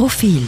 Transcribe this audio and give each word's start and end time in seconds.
Profil 0.00 0.40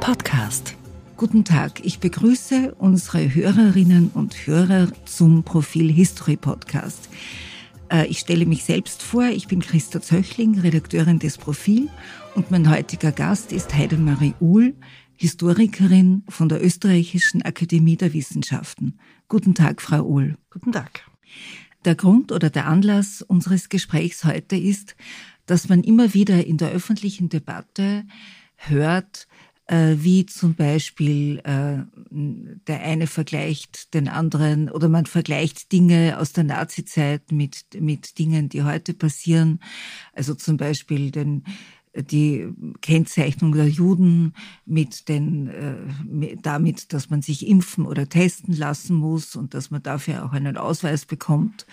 Podcast. 0.00 0.74
Guten 1.18 1.44
Tag, 1.44 1.84
ich 1.84 1.98
begrüße 1.98 2.74
unsere 2.76 3.34
Hörerinnen 3.34 4.10
und 4.14 4.46
Hörer 4.46 4.88
zum 5.04 5.42
Profil 5.42 5.92
History 5.92 6.38
Podcast. 6.38 7.10
Äh, 7.92 8.06
ich 8.06 8.20
stelle 8.20 8.46
mich 8.46 8.64
selbst 8.64 9.02
vor, 9.02 9.24
ich 9.24 9.46
bin 9.46 9.60
Christa 9.60 10.00
Zöchling, 10.00 10.58
Redakteurin 10.58 11.18
des 11.18 11.36
Profil 11.36 11.90
und 12.34 12.50
mein 12.50 12.70
heutiger 12.70 13.12
Gast 13.12 13.52
ist 13.52 13.74
Heidemarie 13.74 14.32
Uhl, 14.40 14.74
Historikerin 15.14 16.22
von 16.30 16.48
der 16.48 16.64
Österreichischen 16.64 17.42
Akademie 17.42 17.98
der 17.98 18.14
Wissenschaften. 18.14 18.98
Guten 19.28 19.54
Tag, 19.54 19.82
Frau 19.82 20.00
Uhl. 20.00 20.38
Guten 20.48 20.72
Tag. 20.72 21.02
Der 21.84 21.94
Grund 21.94 22.32
oder 22.32 22.48
der 22.48 22.68
Anlass 22.68 23.20
unseres 23.20 23.68
Gesprächs 23.68 24.24
heute 24.24 24.56
ist, 24.56 24.96
dass 25.48 25.68
man 25.68 25.82
immer 25.82 26.14
wieder 26.14 26.46
in 26.46 26.58
der 26.58 26.70
öffentlichen 26.70 27.28
Debatte 27.28 28.04
hört, 28.56 29.26
äh, 29.66 29.96
wie 29.98 30.26
zum 30.26 30.54
Beispiel 30.54 31.40
äh, 31.44 31.78
der 32.66 32.80
eine 32.82 33.06
vergleicht 33.06 33.94
den 33.94 34.08
anderen 34.08 34.70
oder 34.70 34.88
man 34.88 35.06
vergleicht 35.06 35.72
Dinge 35.72 36.18
aus 36.18 36.32
der 36.32 36.44
Nazizeit 36.44 37.32
mit, 37.32 37.64
mit 37.78 38.18
Dingen, 38.18 38.48
die 38.48 38.62
heute 38.62 38.94
passieren. 38.94 39.60
Also 40.12 40.34
zum 40.34 40.56
Beispiel 40.56 41.10
den 41.10 41.44
die 41.94 42.46
Kennzeichnung 42.80 43.52
der 43.52 43.66
Juden 43.66 44.34
mit 44.66 45.08
den, 45.08 45.48
äh, 45.48 46.36
damit, 46.40 46.92
dass 46.92 47.10
man 47.10 47.22
sich 47.22 47.46
impfen 47.46 47.86
oder 47.86 48.08
testen 48.08 48.54
lassen 48.54 48.94
muss 48.94 49.34
und 49.34 49.54
dass 49.54 49.70
man 49.70 49.82
dafür 49.82 50.24
auch 50.24 50.32
einen 50.32 50.58
Ausweis 50.58 51.06
bekommt 51.06 51.66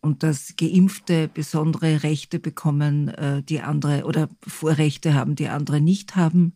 und 0.00 0.22
dass 0.22 0.54
Geimpfte 0.56 1.28
besondere 1.32 2.02
Rechte 2.02 2.38
bekommen, 2.38 3.08
äh, 3.08 3.42
die 3.42 3.60
andere 3.60 4.04
oder 4.04 4.28
Vorrechte 4.46 5.14
haben, 5.14 5.34
die 5.34 5.48
andere 5.48 5.80
nicht 5.80 6.16
haben. 6.16 6.54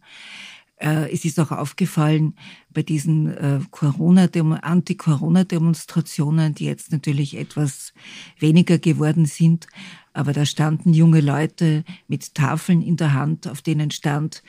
Äh, 0.77 1.13
es 1.13 1.25
ist 1.25 1.39
auch 1.39 1.53
aufgefallen 1.53 2.35
bei 2.71 2.83
diesen 2.83 3.29
äh, 3.37 3.61
Corona 3.71 4.29
Anti-Corona-Demonstrationen, 4.63 6.55
die 6.55 6.65
jetzt 6.65 6.91
natürlich 6.91 7.37
etwas 7.37 7.93
weniger 8.39 8.79
geworden 8.79 9.27
sind, 9.27 9.69
aber 10.13 10.33
da 10.33 10.45
standen 10.45 10.93
junge 10.93 11.21
Leute 11.21 11.85
mit 12.09 12.35
Tafeln 12.35 12.83
in 12.83 12.97
der 12.97 13.15
Hand, 13.15 13.49
auf 13.49 13.63
denen 13.63 13.91
stand 13.91 14.43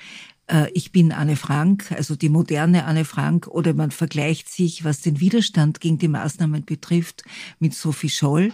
ich 0.73 0.91
bin 0.91 1.11
Anne 1.11 1.35
Frank, 1.35 1.91
also 1.91 2.15
die 2.15 2.29
moderne 2.29 2.85
Anne 2.85 3.05
Frank, 3.05 3.47
oder 3.47 3.73
man 3.73 3.91
vergleicht 3.91 4.49
sich, 4.49 4.83
was 4.83 5.01
den 5.01 5.19
Widerstand 5.19 5.79
gegen 5.79 5.97
die 5.97 6.07
Maßnahmen 6.07 6.65
betrifft, 6.65 7.23
mit 7.59 7.73
Sophie 7.73 8.09
Scholl. 8.09 8.53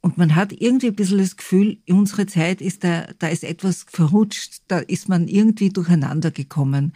Und 0.00 0.16
man 0.16 0.34
hat 0.34 0.52
irgendwie 0.52 0.88
ein 0.88 0.96
bisschen 0.96 1.18
das 1.18 1.36
Gefühl, 1.36 1.78
in 1.84 1.96
unserer 1.96 2.26
Zeit 2.26 2.60
ist 2.60 2.84
da, 2.84 3.08
da 3.18 3.28
ist 3.28 3.44
etwas 3.44 3.84
verrutscht, 3.88 4.62
da 4.68 4.78
ist 4.78 5.08
man 5.08 5.28
irgendwie 5.28 5.70
durcheinander 5.70 6.30
gekommen. 6.30 6.92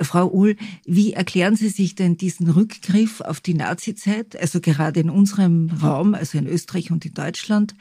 Frau 0.00 0.30
Uhl, 0.30 0.56
wie 0.86 1.12
erklären 1.12 1.56
Sie 1.56 1.68
sich 1.68 1.94
denn 1.94 2.16
diesen 2.16 2.48
Rückgriff 2.48 3.20
auf 3.20 3.40
die 3.40 3.54
Nazizeit, 3.54 4.36
also 4.40 4.60
gerade 4.60 5.00
in 5.00 5.10
unserem 5.10 5.70
Raum, 5.82 6.14
also 6.14 6.38
in 6.38 6.46
Österreich 6.46 6.90
und 6.90 7.04
in 7.04 7.14
Deutschland, 7.14 7.74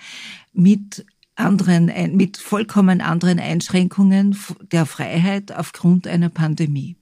mit 0.52 1.06
anderen, 1.40 1.92
mit 2.16 2.38
vollkommen 2.38 3.02
anderen 3.02 3.40
Einschränkungen 3.40 4.38
der 4.72 4.86
Freiheit 4.86 5.52
aufgrund 5.56 6.08
einer 6.08 6.30
Pandemie. 6.30 6.96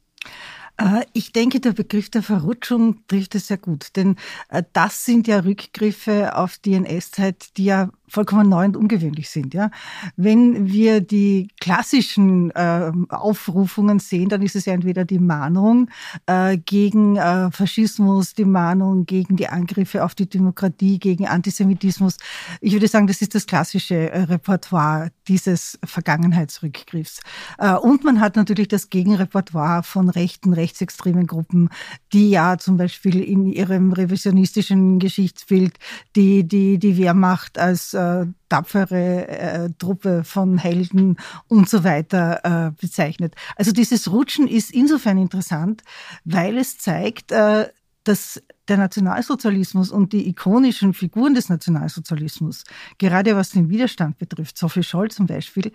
Äh, 0.77 1.05
ich 1.13 1.33
denke, 1.33 1.59
der 1.59 1.73
Begriff 1.73 2.09
der 2.09 2.23
Verrutschung 2.23 3.05
trifft 3.07 3.35
es 3.35 3.47
sehr 3.47 3.57
gut, 3.57 3.95
denn 3.95 4.16
äh, 4.49 4.63
das 4.73 5.05
sind 5.05 5.27
ja 5.27 5.39
Rückgriffe 5.39 6.35
auf 6.35 6.57
die 6.57 6.75
NS-Zeit, 6.75 7.57
die 7.57 7.66
ja 7.66 7.89
vollkommen 8.08 8.50
neu 8.50 8.66
und 8.66 8.77
ungewöhnlich 8.77 9.30
sind. 9.30 9.53
Ja, 9.53 9.69
wenn 10.16 10.67
wir 10.67 11.02
die 11.02 11.50
klassischen 11.59 12.52
äh, 12.52 12.91
Aufrufungen 13.09 14.00
sehen, 14.00 14.30
dann 14.30 14.41
ist 14.41 14.55
es 14.55 14.66
ja 14.66 14.73
entweder 14.73 15.05
die 15.05 15.19
Mahnung 15.19 15.89
äh, 16.25 16.58
gegen 16.58 17.17
äh, 17.17 17.52
Faschismus, 17.52 18.33
die 18.33 18.45
Mahnung 18.45 19.05
gegen 19.05 19.35
die 19.35 19.50
Angriffe 19.50 20.03
auf 20.03 20.16
die 20.16 20.29
Demokratie, 20.29 21.00
gegen 21.00 21.28
Antisemitismus. 21.28 22.18
Ich 22.62 22.73
würde 22.73 22.88
sagen, 22.88 23.07
das 23.07 23.22
ist 23.22 23.35
das 23.35 23.45
klassische 23.45 24.09
äh, 24.09 24.22
Repertoire 24.24 25.12
dieses 25.28 25.78
Vergangenheitsrückgriffs. 25.84 27.19
Äh, 27.57 27.74
und 27.74 28.03
man 28.03 28.22
hat 28.22 28.35
natürlich 28.35 28.69
das 28.69 28.89
Gegenrepertoire 28.89 29.84
von 29.84 30.09
rechten, 30.09 30.53
rechtsextremen 30.53 31.28
Gruppen, 31.28 31.69
die 32.13 32.29
ja 32.29 32.57
zum 32.57 32.78
Beispiel 32.78 33.22
in 33.22 33.45
ihrem 33.45 33.91
revisionistischen 33.91 35.00
Geschichtsbild 35.00 35.78
die 36.16 36.47
die 36.47 36.78
die 36.78 36.97
Wehrmacht 36.97 37.57
als 37.57 37.97
äh, 37.97 38.25
tapfere 38.50 39.28
äh, 39.28 39.69
Truppe 39.78 40.24
von 40.24 40.58
Helden 40.58 41.18
und 41.47 41.69
so 41.69 41.84
weiter 41.84 42.68
äh, 42.68 42.72
bezeichnet. 42.80 43.35
Also 43.56 43.72
dieses 43.72 44.12
Rutschen 44.12 44.47
ist 44.47 44.72
insofern 44.72 45.18
interessant, 45.18 45.84
weil 46.24 46.57
es 46.57 46.78
zeigt, 46.78 47.31
äh, 47.31 47.69
dass 48.03 48.41
der 48.68 48.78
Nationalsozialismus 48.78 49.91
und 49.91 50.13
die 50.13 50.30
ikonischen 50.30 50.94
Figuren 50.94 51.34
des 51.34 51.50
Nationalsozialismus, 51.50 52.63
gerade 52.97 53.36
was 53.36 53.50
den 53.50 53.69
Widerstand 53.69 54.18
betrifft, 54.18 54.57
Sophie 54.57 54.84
Scholl 54.84 55.12
zum 55.12 55.25
Beispiel, 55.25 55.72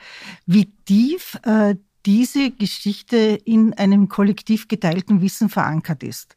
wie 0.46 0.72
tief 0.84 1.38
äh, 1.44 1.76
diese 2.06 2.50
Geschichte 2.50 3.16
in 3.16 3.74
einem 3.74 4.08
kollektiv 4.08 4.68
geteilten 4.68 5.20
Wissen 5.20 5.48
verankert 5.48 6.02
ist. 6.02 6.36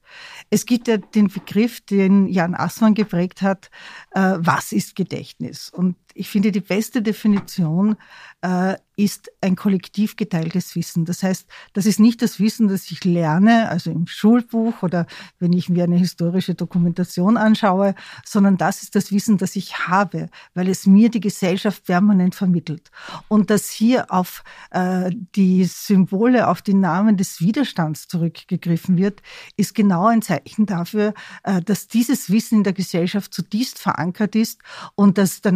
Es 0.50 0.66
gibt 0.66 0.88
ja 0.88 0.98
den 0.98 1.28
Begriff, 1.28 1.82
den 1.82 2.28
Jan 2.28 2.56
Assmann 2.56 2.94
geprägt 2.94 3.42
hat, 3.42 3.70
äh, 4.12 4.36
was 4.38 4.72
ist 4.72 4.96
Gedächtnis? 4.96 5.70
Und 5.70 5.96
ich 6.16 6.30
finde, 6.30 6.52
die 6.52 6.62
beste 6.62 7.02
Definition 7.02 7.98
äh, 8.42 8.76
ist 8.98 9.30
ein 9.42 9.56
kollektiv 9.56 10.16
geteiltes 10.16 10.76
Wissen. 10.76 11.04
Das 11.04 11.22
heißt, 11.22 11.48
das 11.74 11.86
ist 11.86 12.00
nicht 12.00 12.22
das 12.22 12.40
Wissen, 12.40 12.70
das 12.70 12.90
ich 12.90 13.04
lerne, 13.04 13.70
also 13.70 13.92
im 13.92 14.08
Schulbuch 14.08 14.84
oder 14.84 15.06
wenn 15.40 15.52
ich 15.52 15.68
mir 15.68 15.84
eine 15.84 15.98
historische 15.98 16.56
Dokumentation 16.56 17.36
anschaue, 17.36 17.96
sondern 18.24 18.58
das 18.58 18.84
ist 18.84 18.96
das 18.96 19.12
Wissen, 19.12 19.38
das 19.38 19.58
ich 19.58 19.88
habe, 19.88 20.30
weil 20.54 20.70
es 20.70 20.86
mir 20.86 21.10
die 21.10 21.20
Gesellschaft 21.20 21.86
permanent 21.86 22.36
vermittelt. 22.36 22.90
Und 23.28 23.50
dass 23.50 23.70
hier 23.70 24.12
auf 24.12 24.44
äh, 24.72 25.12
die 25.36 25.66
Symbole, 25.66 26.48
auf 26.48 26.62
die 26.62 26.74
Namen 26.74 27.18
des 27.18 27.42
Widerstands 27.42 28.08
zurückgegriffen 28.08 28.98
wird, 28.98 29.22
ist 29.58 29.76
genau 29.76 30.08
ein 30.08 30.22
Zeichen 30.22 30.66
dafür, 30.66 31.14
äh, 31.44 31.62
dass 31.62 31.88
dieses 31.88 32.30
Wissen 32.30 32.60
in 32.60 32.64
der 32.64 32.74
Gesellschaft 32.74 33.34
zutiefst 33.34 33.80
verankert 33.80 34.36
ist 34.36 34.62
und 34.96 35.18
dass 35.18 35.42
der 35.42 35.52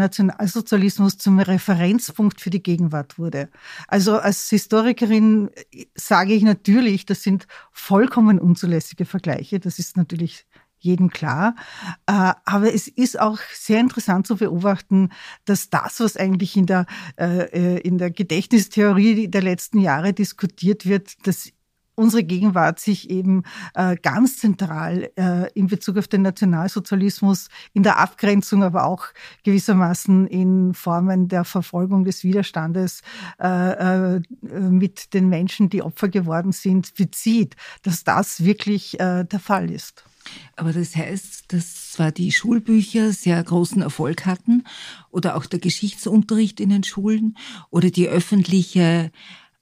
Nationalsozialismus 0.49 1.17
zum 1.17 1.39
Referenzpunkt 1.39 2.41
für 2.41 2.49
die 2.49 2.63
Gegenwart 2.63 3.19
wurde. 3.19 3.49
Also 3.87 4.17
als 4.17 4.49
Historikerin 4.49 5.49
sage 5.95 6.33
ich 6.33 6.43
natürlich, 6.43 7.05
das 7.05 7.23
sind 7.23 7.47
vollkommen 7.71 8.39
unzulässige 8.39 9.05
Vergleiche. 9.05 9.59
Das 9.59 9.79
ist 9.79 9.97
natürlich 9.97 10.45
jedem 10.79 11.09
klar. 11.09 11.55
Äh, 12.07 12.33
aber 12.45 12.73
es 12.73 12.87
ist 12.87 13.19
auch 13.19 13.37
sehr 13.53 13.79
interessant 13.81 14.25
zu 14.25 14.37
beobachten, 14.37 15.09
dass 15.45 15.69
das, 15.69 15.99
was 15.99 16.15
eigentlich 16.15 16.55
in 16.55 16.65
der, 16.65 16.85
äh, 17.17 17.79
in 17.81 17.97
der 17.97 18.11
Gedächtnistheorie 18.11 19.27
der 19.27 19.41
letzten 19.41 19.79
Jahre 19.79 20.13
diskutiert 20.13 20.85
wird, 20.85 21.27
das 21.27 21.51
unsere 21.99 22.23
Gegenwart 22.23 22.79
sich 22.79 23.09
eben 23.09 23.43
äh, 23.75 23.97
ganz 23.97 24.37
zentral 24.37 25.11
äh, 25.17 25.51
in 25.53 25.67
Bezug 25.67 25.97
auf 25.97 26.07
den 26.07 26.21
Nationalsozialismus, 26.21 27.49
in 27.73 27.83
der 27.83 27.99
Abgrenzung, 27.99 28.63
aber 28.63 28.85
auch 28.85 29.07
gewissermaßen 29.43 30.25
in 30.27 30.73
Formen 30.73 31.27
der 31.27 31.43
Verfolgung 31.43 32.05
des 32.05 32.23
Widerstandes 32.23 33.01
äh, 33.39 34.15
äh, 34.15 34.21
mit 34.41 35.13
den 35.13 35.27
Menschen, 35.27 35.69
die 35.69 35.83
Opfer 35.83 36.07
geworden 36.07 36.53
sind, 36.53 36.95
bezieht, 36.95 37.55
dass 37.83 38.03
das 38.05 38.43
wirklich 38.45 38.99
äh, 38.99 39.25
der 39.25 39.39
Fall 39.39 39.69
ist. 39.69 40.05
Aber 40.55 40.73
das 40.73 40.95
heißt, 40.95 41.51
dass 41.51 41.91
zwar 41.91 42.11
die 42.11 42.31
Schulbücher 42.31 43.11
sehr 43.11 43.43
großen 43.43 43.81
Erfolg 43.81 44.25
hatten 44.25 44.63
oder 45.11 45.35
auch 45.35 45.45
der 45.45 45.59
Geschichtsunterricht 45.59 46.59
in 46.59 46.69
den 46.69 46.83
Schulen 46.83 47.37
oder 47.71 47.89
die 47.89 48.07
öffentliche 48.07 49.11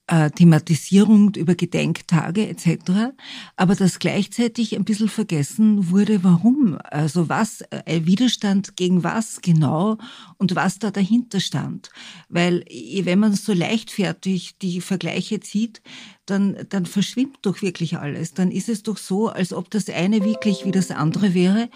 äh, 0.08 0.30
Thematisierung 0.30 1.34
über 1.34 1.54
Gedenktage 1.54 2.48
etc., 2.48 3.12
aber 3.56 3.74
dass 3.74 3.98
gleichzeitig 3.98 4.76
ein 4.76 4.84
bisschen 4.84 5.08
vergessen 5.08 5.90
wurde, 5.90 6.24
warum, 6.24 6.78
also 6.82 7.28
was, 7.28 7.62
äh, 7.70 8.00
Widerstand 8.04 8.76
gegen 8.76 9.04
was 9.04 9.40
genau 9.42 9.98
und 10.38 10.54
was 10.56 10.78
da 10.78 10.90
dahinter 10.90 11.40
stand. 11.40 11.90
Weil 12.28 12.64
wenn 13.02 13.18
man 13.18 13.34
so 13.34 13.52
leichtfertig 13.52 14.56
die 14.58 14.80
Vergleiche 14.80 15.40
zieht, 15.40 15.82
dann, 16.26 16.56
dann 16.68 16.86
verschwimmt 16.86 17.38
doch 17.42 17.62
wirklich 17.62 17.98
alles. 17.98 18.34
Dann 18.34 18.50
ist 18.50 18.68
es 18.68 18.82
doch 18.82 18.96
so, 18.96 19.28
als 19.28 19.52
ob 19.52 19.70
das 19.70 19.88
eine 19.88 20.24
wirklich 20.24 20.64
wie 20.64 20.72
das 20.72 20.90
andere 20.90 21.34
wäre. 21.34 21.68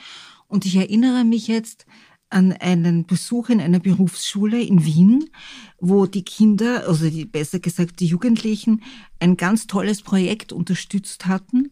Und 0.49 0.67
ich 0.67 0.77
erinnere 0.77 1.25
mich 1.25 1.49
jetzt, 1.49 1.87
an 2.33 2.53
einen 2.53 3.07
Besuch 3.07 3.49
in 3.49 3.61
einer 3.61 3.81
Berufsschule 3.81 4.61
in 4.63 4.85
Wien, 4.85 5.31
wo 5.81 6.07
die 6.07 6.25
Kinder, 6.25 6.89
also 6.89 7.09
die, 7.09 7.25
besser 7.25 7.61
gesagt 7.61 8.01
die 8.01 8.07
Jugendlichen, 8.07 8.83
ein 9.21 9.37
ganz 9.37 9.67
tolles 9.67 10.03
Projekt 10.03 10.53
unterstützt 10.53 11.27
hatten, 11.27 11.71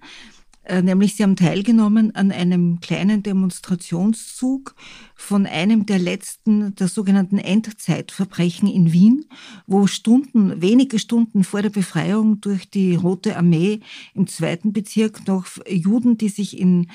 Äh, 0.70 0.82
nämlich 0.82 1.16
sie 1.16 1.22
haben 1.22 1.36
teilgenommen 1.36 2.14
an 2.14 2.30
einem 2.30 2.80
kleinen 2.80 3.22
Demonstrationszug 3.22 4.74
von 5.16 5.46
einem 5.46 5.86
der 5.86 5.98
letzten, 5.98 6.74
der 6.74 6.86
sogenannten 6.86 7.38
Endzeitverbrechen 7.38 8.68
in 8.68 8.92
Wien, 8.92 9.24
wo 9.66 9.86
Stunden, 9.86 10.60
wenige 10.60 10.98
Stunden 10.98 11.44
vor 11.44 11.62
der 11.62 11.70
Befreiung 11.70 12.40
durch 12.42 12.68
die 12.68 12.94
Rote 12.94 13.36
Armee 13.36 13.80
im 14.14 14.26
zweiten 14.26 14.72
Bezirk 14.72 15.26
noch 15.26 15.46
Juden, 15.66 16.18
die 16.18 16.28
sich 16.28 16.58
in 16.58 16.88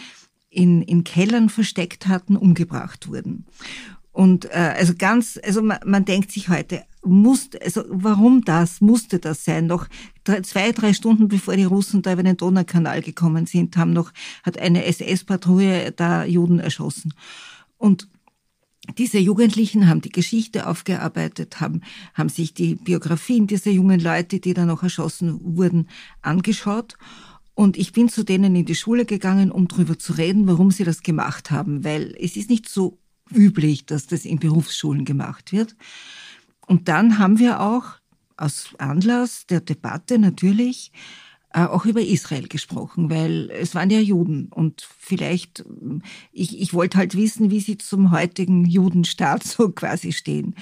in, 0.56 0.81
in 0.81 1.04
Kellern 1.04 1.50
versteckt 1.50 2.07
hatten, 2.07 2.38
umgebracht 2.38 3.07
wurden. 3.07 3.46
Und 4.12 4.46
äh, 4.46 4.74
also 4.78 4.94
ganz, 4.98 5.38
also 5.44 5.62
man, 5.62 5.80
man 5.86 6.06
denkt 6.06 6.31
sich 6.31 6.48
heute, 6.48 6.84
muss, 7.04 7.50
also 7.62 7.84
warum 7.90 8.46
das, 8.46 8.80
musste 8.80 9.19
das 9.19 9.44
sein? 9.44 9.68
Noch 9.68 9.88
drei, 10.24 10.42
zwei, 10.42 10.72
drei 10.72 10.94
Stunden 10.94 11.28
bevor 11.28 11.56
die 11.56 11.66
Russen 11.66 12.02
da 12.02 12.13
über 12.13 12.24
den 12.24 12.38
Donaukanal 12.38 13.02
gekommen 13.02 13.46
sind, 13.46 13.75
haben 13.75 13.92
noch, 13.92 14.13
hat 14.44 14.57
eine 14.57 14.86
SS-Patrouille 14.86 15.92
da 15.92 16.24
Juden 16.24 16.60
erschossen. 16.60 17.13
Und 17.78 18.08
diese 18.98 19.18
Jugendlichen 19.19 19.90
haben 19.90 20.01
die 20.01 20.12
Geschichte 20.12 20.68
aufgearbeitet, 20.68 21.60
haben, 21.60 21.81
haben 22.13 22.30
sich 22.30 22.54
die 22.54 22.75
Biografien 22.75 23.48
dieser 23.48 23.72
jungen 23.72 24.00
Leute, 24.00 24.40
die 24.40 24.54
da 24.54 24.66
noch 24.66 24.84
erschossen 24.84 25.58
wurden, 25.58 25.90
angeschaut. 26.22 26.96
Und 27.56 27.78
ich 27.78 27.94
bin 27.94 28.10
zu 28.10 28.24
denen 28.24 28.56
in 28.56 28.66
die 28.66 28.75
Schule 28.75 29.06
gegangen, 29.06 29.50
um 29.50 29.68
darüber 29.68 29.98
zu 29.98 30.13
reden, 30.13 30.46
warum 30.48 30.72
sie 30.72 30.84
das 30.84 31.02
gemacht 31.04 31.52
haben, 31.52 31.84
weil 31.84 32.13
es 32.19 32.36
ist 32.36 32.50
nicht 32.50 32.68
so 32.69 33.00
üblich, 33.31 33.86
dass 33.86 34.07
das 34.07 34.25
in 34.25 34.40
Berufsschulen 34.40 35.06
gemacht 35.06 35.52
wird. 35.52 35.75
Und 36.68 36.90
dann 36.90 37.18
haben 37.18 37.40
wir 37.40 37.62
auch 37.62 37.86
aus 38.38 38.69
Anlass 38.78 39.46
der 39.48 39.62
Debatte 39.62 40.19
natürlich 40.19 40.92
äh, 41.54 41.63
auch 41.63 41.86
über 41.86 42.02
Israel 42.02 42.50
gesprochen, 42.50 43.10
weil 43.10 43.50
es 43.52 43.74
waren 43.75 43.90
ja 43.90 44.00
Juden 44.00 44.50
und 44.50 44.86
vielleicht, 45.00 45.63
ich, 46.34 46.60
ich 46.60 46.74
wollte 46.74 46.98
halt 46.98 47.16
wissen, 47.16 47.50
wie 47.50 47.62
sie 47.62 47.78
zum 47.78 48.12
heutigen 48.12 48.66
Judenstaat 48.66 49.44
so 49.46 49.69
quasi 49.69 50.12
stehen. 50.12 50.56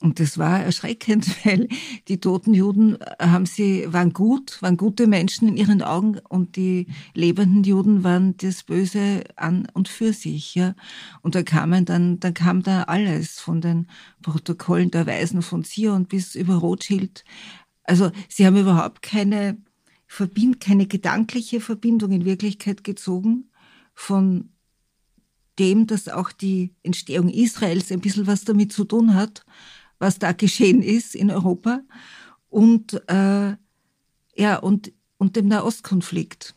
Und 0.00 0.20
das 0.20 0.36
war 0.36 0.60
erschreckend, 0.60 1.26
weil 1.44 1.68
die 2.08 2.20
toten 2.20 2.52
Juden 2.52 3.00
äh, 3.00 3.26
haben 3.26 3.46
sie, 3.46 3.90
waren 3.92 4.12
gut, 4.12 4.60
waren 4.60 4.76
gute 4.76 5.06
Menschen 5.06 5.48
in 5.48 5.56
ihren 5.56 5.82
Augen 5.82 6.18
und 6.28 6.56
die 6.56 6.86
lebenden 7.14 7.64
Juden 7.64 8.04
waren 8.04 8.36
das 8.36 8.62
Böse 8.62 9.24
an 9.36 9.66
und 9.72 9.88
für 9.88 10.12
sich, 10.12 10.54
ja. 10.54 10.74
Und 11.22 11.34
da 11.34 11.42
kamen 11.42 11.86
dann, 11.86 12.20
dann 12.20 12.34
kam 12.34 12.62
da 12.62 12.82
alles 12.84 13.40
von 13.40 13.60
den 13.60 13.88
Protokollen 14.22 14.90
der 14.90 15.06
Weisen 15.06 15.40
von 15.40 15.64
Zion 15.64 16.04
bis 16.04 16.34
über 16.34 16.56
Rothschild. 16.56 17.24
Also 17.84 18.10
sie 18.28 18.46
haben 18.46 18.56
überhaupt 18.56 19.00
keine 19.00 19.56
Verbind, 20.06 20.60
keine 20.60 20.86
gedankliche 20.86 21.60
Verbindung 21.60 22.12
in 22.12 22.24
Wirklichkeit 22.24 22.84
gezogen 22.84 23.50
von 23.94 24.50
dem, 25.58 25.86
dass 25.86 26.08
auch 26.08 26.32
die 26.32 26.74
Entstehung 26.82 27.30
Israels 27.30 27.90
ein 27.90 28.00
bisschen 28.00 28.26
was 28.26 28.44
damit 28.44 28.72
zu 28.72 28.84
tun 28.84 29.14
hat 29.14 29.44
was 29.98 30.18
da 30.18 30.32
geschehen 30.32 30.82
ist 30.82 31.14
in 31.14 31.30
Europa 31.30 31.80
und 32.48 32.94
äh, 33.08 33.56
ja 34.36 34.56
und 34.60 34.92
und 35.18 35.36
dem 35.36 35.48
Nahostkonflikt. 35.48 36.54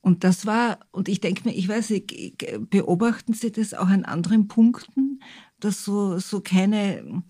Und 0.00 0.24
das 0.24 0.46
war, 0.46 0.80
und 0.90 1.08
ich 1.08 1.20
denke 1.20 1.48
mir, 1.48 1.54
ich 1.54 1.68
weiß 1.68 1.90
nicht, 1.90 2.44
beobachten 2.70 3.34
Sie 3.34 3.52
das 3.52 3.72
auch 3.72 3.86
an 3.86 4.04
anderen 4.04 4.48
Punkten, 4.48 5.22
dass 5.60 5.84
so, 5.84 6.18
so 6.18 6.40
keine, 6.40 7.22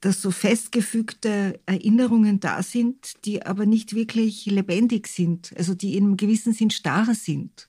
dass 0.00 0.20
so 0.20 0.30
festgefügte 0.30 1.58
Erinnerungen 1.64 2.38
da 2.40 2.62
sind, 2.62 3.24
die 3.24 3.44
aber 3.46 3.64
nicht 3.64 3.94
wirklich 3.94 4.44
lebendig 4.44 5.06
sind, 5.06 5.54
also 5.56 5.74
die 5.74 5.96
in 5.96 6.04
einem 6.04 6.16
gewissen 6.18 6.52
Sinn 6.52 6.70
starr 6.70 7.14
sind. 7.14 7.67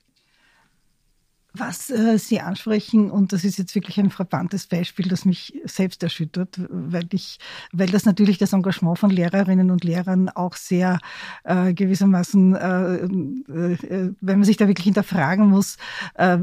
Was 1.52 1.90
äh, 1.90 2.16
Sie 2.18 2.40
ansprechen, 2.40 3.10
und 3.10 3.32
das 3.32 3.44
ist 3.44 3.58
jetzt 3.58 3.74
wirklich 3.74 3.98
ein 3.98 4.10
frappantes 4.10 4.68
Beispiel, 4.68 5.08
das 5.08 5.24
mich 5.24 5.60
selbst 5.64 6.02
erschüttert, 6.02 6.60
weil 6.68 7.08
ich, 7.12 7.38
weil 7.72 7.88
das 7.88 8.04
natürlich 8.04 8.38
das 8.38 8.52
Engagement 8.52 8.98
von 8.98 9.10
Lehrerinnen 9.10 9.72
und 9.72 9.82
Lehrern 9.82 10.28
auch 10.28 10.54
sehr 10.54 10.98
äh, 11.42 11.74
gewissermaßen, 11.74 12.54
äh, 12.54 12.94
äh, 13.04 14.14
wenn 14.20 14.38
man 14.38 14.44
sich 14.44 14.58
da 14.58 14.68
wirklich 14.68 14.84
hinterfragen 14.84 15.48
muss, 15.48 15.76
äh, 16.14 16.38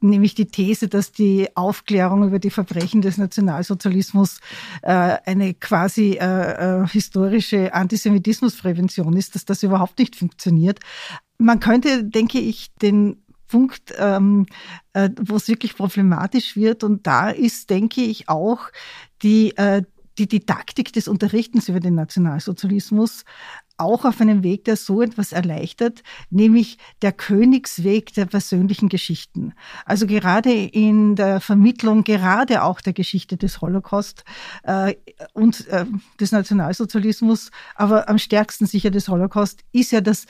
nämlich 0.00 0.36
die 0.36 0.46
These, 0.46 0.86
dass 0.86 1.10
die 1.10 1.48
Aufklärung 1.56 2.24
über 2.24 2.38
die 2.38 2.50
Verbrechen 2.50 3.02
des 3.02 3.18
Nationalsozialismus 3.18 4.38
äh, 4.82 5.16
eine 5.24 5.54
quasi 5.54 6.12
äh, 6.20 6.82
äh, 6.82 6.86
historische 6.86 7.74
Antisemitismusprävention 7.74 9.16
ist, 9.16 9.34
dass 9.34 9.44
das 9.44 9.64
überhaupt 9.64 9.98
nicht 9.98 10.14
funktioniert. 10.14 10.78
Man 11.38 11.58
könnte, 11.58 12.04
denke 12.04 12.38
ich, 12.38 12.72
den 12.80 13.23
Punkt, 13.46 13.94
ähm, 13.98 14.46
äh, 14.92 15.10
wo 15.20 15.36
es 15.36 15.48
wirklich 15.48 15.76
problematisch 15.76 16.56
wird. 16.56 16.84
Und 16.84 17.06
da 17.06 17.30
ist, 17.30 17.70
denke 17.70 18.02
ich, 18.02 18.28
auch 18.28 18.68
die, 19.22 19.56
äh, 19.56 19.82
die 20.18 20.28
Didaktik 20.28 20.92
des 20.92 21.08
Unterrichtens 21.08 21.68
über 21.68 21.80
den 21.80 21.94
Nationalsozialismus 21.94 23.24
auch 23.76 24.04
auf 24.04 24.20
einem 24.20 24.42
Weg, 24.42 24.64
der 24.64 24.76
so 24.76 25.02
etwas 25.02 25.32
erleichtert, 25.32 26.02
nämlich 26.30 26.78
der 27.02 27.12
Königsweg 27.12 28.14
der 28.14 28.26
persönlichen 28.26 28.88
Geschichten. 28.88 29.52
Also 29.84 30.06
gerade 30.06 30.52
in 30.52 31.16
der 31.16 31.40
Vermittlung, 31.40 32.04
gerade 32.04 32.62
auch 32.62 32.80
der 32.80 32.92
Geschichte 32.92 33.36
des 33.36 33.60
Holocaust 33.60 34.24
äh, 34.62 34.94
und 35.32 35.66
äh, 35.68 35.86
des 36.20 36.32
Nationalsozialismus, 36.32 37.50
aber 37.74 38.08
am 38.08 38.18
stärksten 38.18 38.66
sicher 38.66 38.90
des 38.90 39.08
Holocaust, 39.08 39.60
ist 39.72 39.90
ja 39.90 40.00
das 40.00 40.26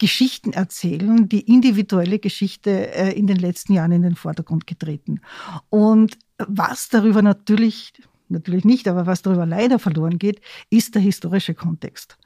Geschichten 0.00 0.52
erzählen, 0.52 1.28
die 1.28 1.42
individuelle 1.42 2.18
Geschichte 2.18 2.92
äh, 2.92 3.12
in 3.12 3.28
den 3.28 3.36
letzten 3.36 3.74
Jahren 3.74 3.92
in 3.92 4.02
den 4.02 4.16
Vordergrund 4.16 4.66
getreten. 4.66 5.20
Und 5.68 6.18
was 6.38 6.88
darüber 6.88 7.20
natürlich, 7.22 7.92
natürlich 8.28 8.64
nicht, 8.64 8.88
aber 8.88 9.06
was 9.06 9.20
darüber 9.20 9.44
leider 9.44 9.78
verloren 9.78 10.18
geht, 10.18 10.40
ist 10.70 10.94
der 10.94 11.02
historische 11.02 11.54
Kontext. 11.54 12.16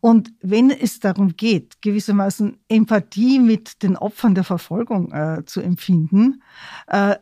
Und 0.00 0.32
wenn 0.42 0.70
es 0.70 0.98
darum 0.98 1.36
geht, 1.36 1.80
gewissermaßen 1.80 2.58
Empathie 2.68 3.38
mit 3.38 3.82
den 3.84 3.96
Opfern 3.96 4.34
der 4.34 4.44
Verfolgung 4.44 5.12
äh, 5.12 5.44
zu 5.46 5.60
empfinden, 5.60 6.42
äh, 6.88 7.14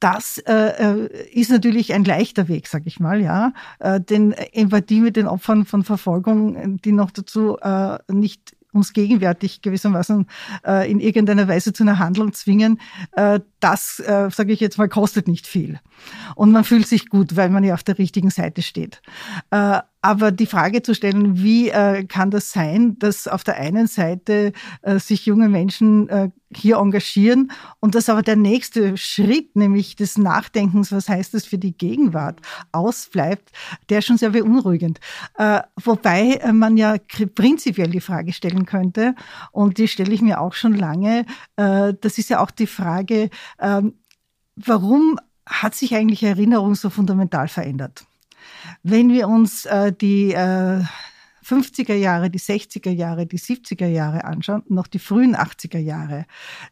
das 0.00 0.38
äh, 0.38 1.06
äh 1.06 1.30
ist 1.30 1.52
natürlich 1.52 1.94
ein 1.94 2.02
leichter 2.02 2.48
Weg, 2.48 2.66
sag 2.66 2.82
ich 2.86 2.98
mal, 2.98 3.20
ja. 3.20 3.52
Äh, 3.78 4.00
denn 4.00 4.32
Empathie 4.32 4.98
mit 4.98 5.14
den 5.14 5.28
Opfern 5.28 5.64
von 5.64 5.84
Verfolgung, 5.84 6.80
die 6.80 6.90
noch 6.90 7.12
dazu 7.12 7.56
äh, 7.58 7.98
nicht 8.10 8.56
uns 8.72 8.92
gegenwärtig 8.92 9.62
gewissermaßen 9.62 10.26
äh, 10.66 10.90
in 10.90 11.00
irgendeiner 11.00 11.48
Weise 11.48 11.72
zu 11.72 11.82
einer 11.82 11.98
Handlung 11.98 12.32
zwingen, 12.32 12.80
äh, 13.12 13.40
das, 13.60 14.00
äh, 14.00 14.28
sage 14.30 14.52
ich 14.52 14.60
jetzt 14.60 14.78
mal, 14.78 14.88
kostet 14.88 15.28
nicht 15.28 15.46
viel. 15.46 15.80
Und 16.34 16.52
man 16.52 16.64
fühlt 16.64 16.86
sich 16.86 17.08
gut, 17.08 17.36
weil 17.36 17.50
man 17.50 17.64
ja 17.64 17.74
auf 17.74 17.82
der 17.82 17.98
richtigen 17.98 18.30
Seite 18.30 18.62
steht. 18.62 19.02
Äh, 19.50 19.80
aber 20.02 20.32
die 20.32 20.46
Frage 20.46 20.82
zu 20.82 20.94
stellen, 20.94 21.42
wie 21.42 21.70
äh, 21.70 22.04
kann 22.04 22.30
das 22.30 22.50
sein, 22.50 22.98
dass 22.98 23.28
auf 23.28 23.44
der 23.44 23.56
einen 23.56 23.86
Seite 23.86 24.52
äh, 24.82 24.98
sich 24.98 25.26
junge 25.26 25.48
Menschen 25.48 26.08
äh, 26.08 26.30
hier 26.54 26.78
engagieren 26.78 27.52
und 27.78 27.94
dass 27.94 28.08
aber 28.08 28.22
der 28.22 28.36
nächste 28.36 28.96
Schritt, 28.96 29.54
nämlich 29.54 29.94
des 29.94 30.18
Nachdenkens, 30.18 30.90
was 30.90 31.08
heißt 31.08 31.34
das 31.34 31.44
für 31.44 31.56
die 31.56 31.76
Gegenwart, 31.76 32.40
ausbleibt, 32.72 33.52
der 33.88 34.00
ist 34.00 34.06
schon 34.06 34.18
sehr 34.18 34.30
beunruhigend. 34.30 34.98
Äh, 35.38 35.60
wobei 35.82 36.34
äh, 36.34 36.52
man 36.52 36.76
ja 36.76 36.96
prinzipiell 37.34 37.90
die 37.90 38.00
Frage 38.00 38.32
stellen 38.32 38.66
könnte, 38.66 39.14
und 39.52 39.78
die 39.78 39.88
stelle 39.88 40.12
ich 40.12 40.20
mir 40.20 40.40
auch 40.40 40.54
schon 40.54 40.74
lange, 40.74 41.26
äh, 41.56 41.94
das 42.00 42.18
ist 42.18 42.28
ja 42.28 42.40
auch 42.40 42.50
die 42.50 42.66
Frage, 42.66 43.30
ähm, 43.60 43.94
warum 44.56 45.18
hat 45.46 45.76
sich 45.76 45.94
eigentlich 45.94 46.24
Erinnerung 46.24 46.74
so 46.74 46.90
fundamental 46.90 47.46
verändert? 47.46 48.04
Wenn 48.82 49.10
wir 49.10 49.28
uns 49.28 49.64
äh, 49.66 49.92
die 49.92 50.32
äh, 50.32 50.82
50er 51.44 51.94
Jahre, 51.94 52.30
die 52.30 52.38
60er 52.38 52.90
Jahre, 52.90 53.26
die 53.26 53.38
70er 53.38 53.86
Jahre 53.86 54.24
anschauen, 54.24 54.62
noch 54.68 54.86
die 54.86 54.98
frühen 54.98 55.36
80er 55.36 55.78
Jahre, 55.78 56.24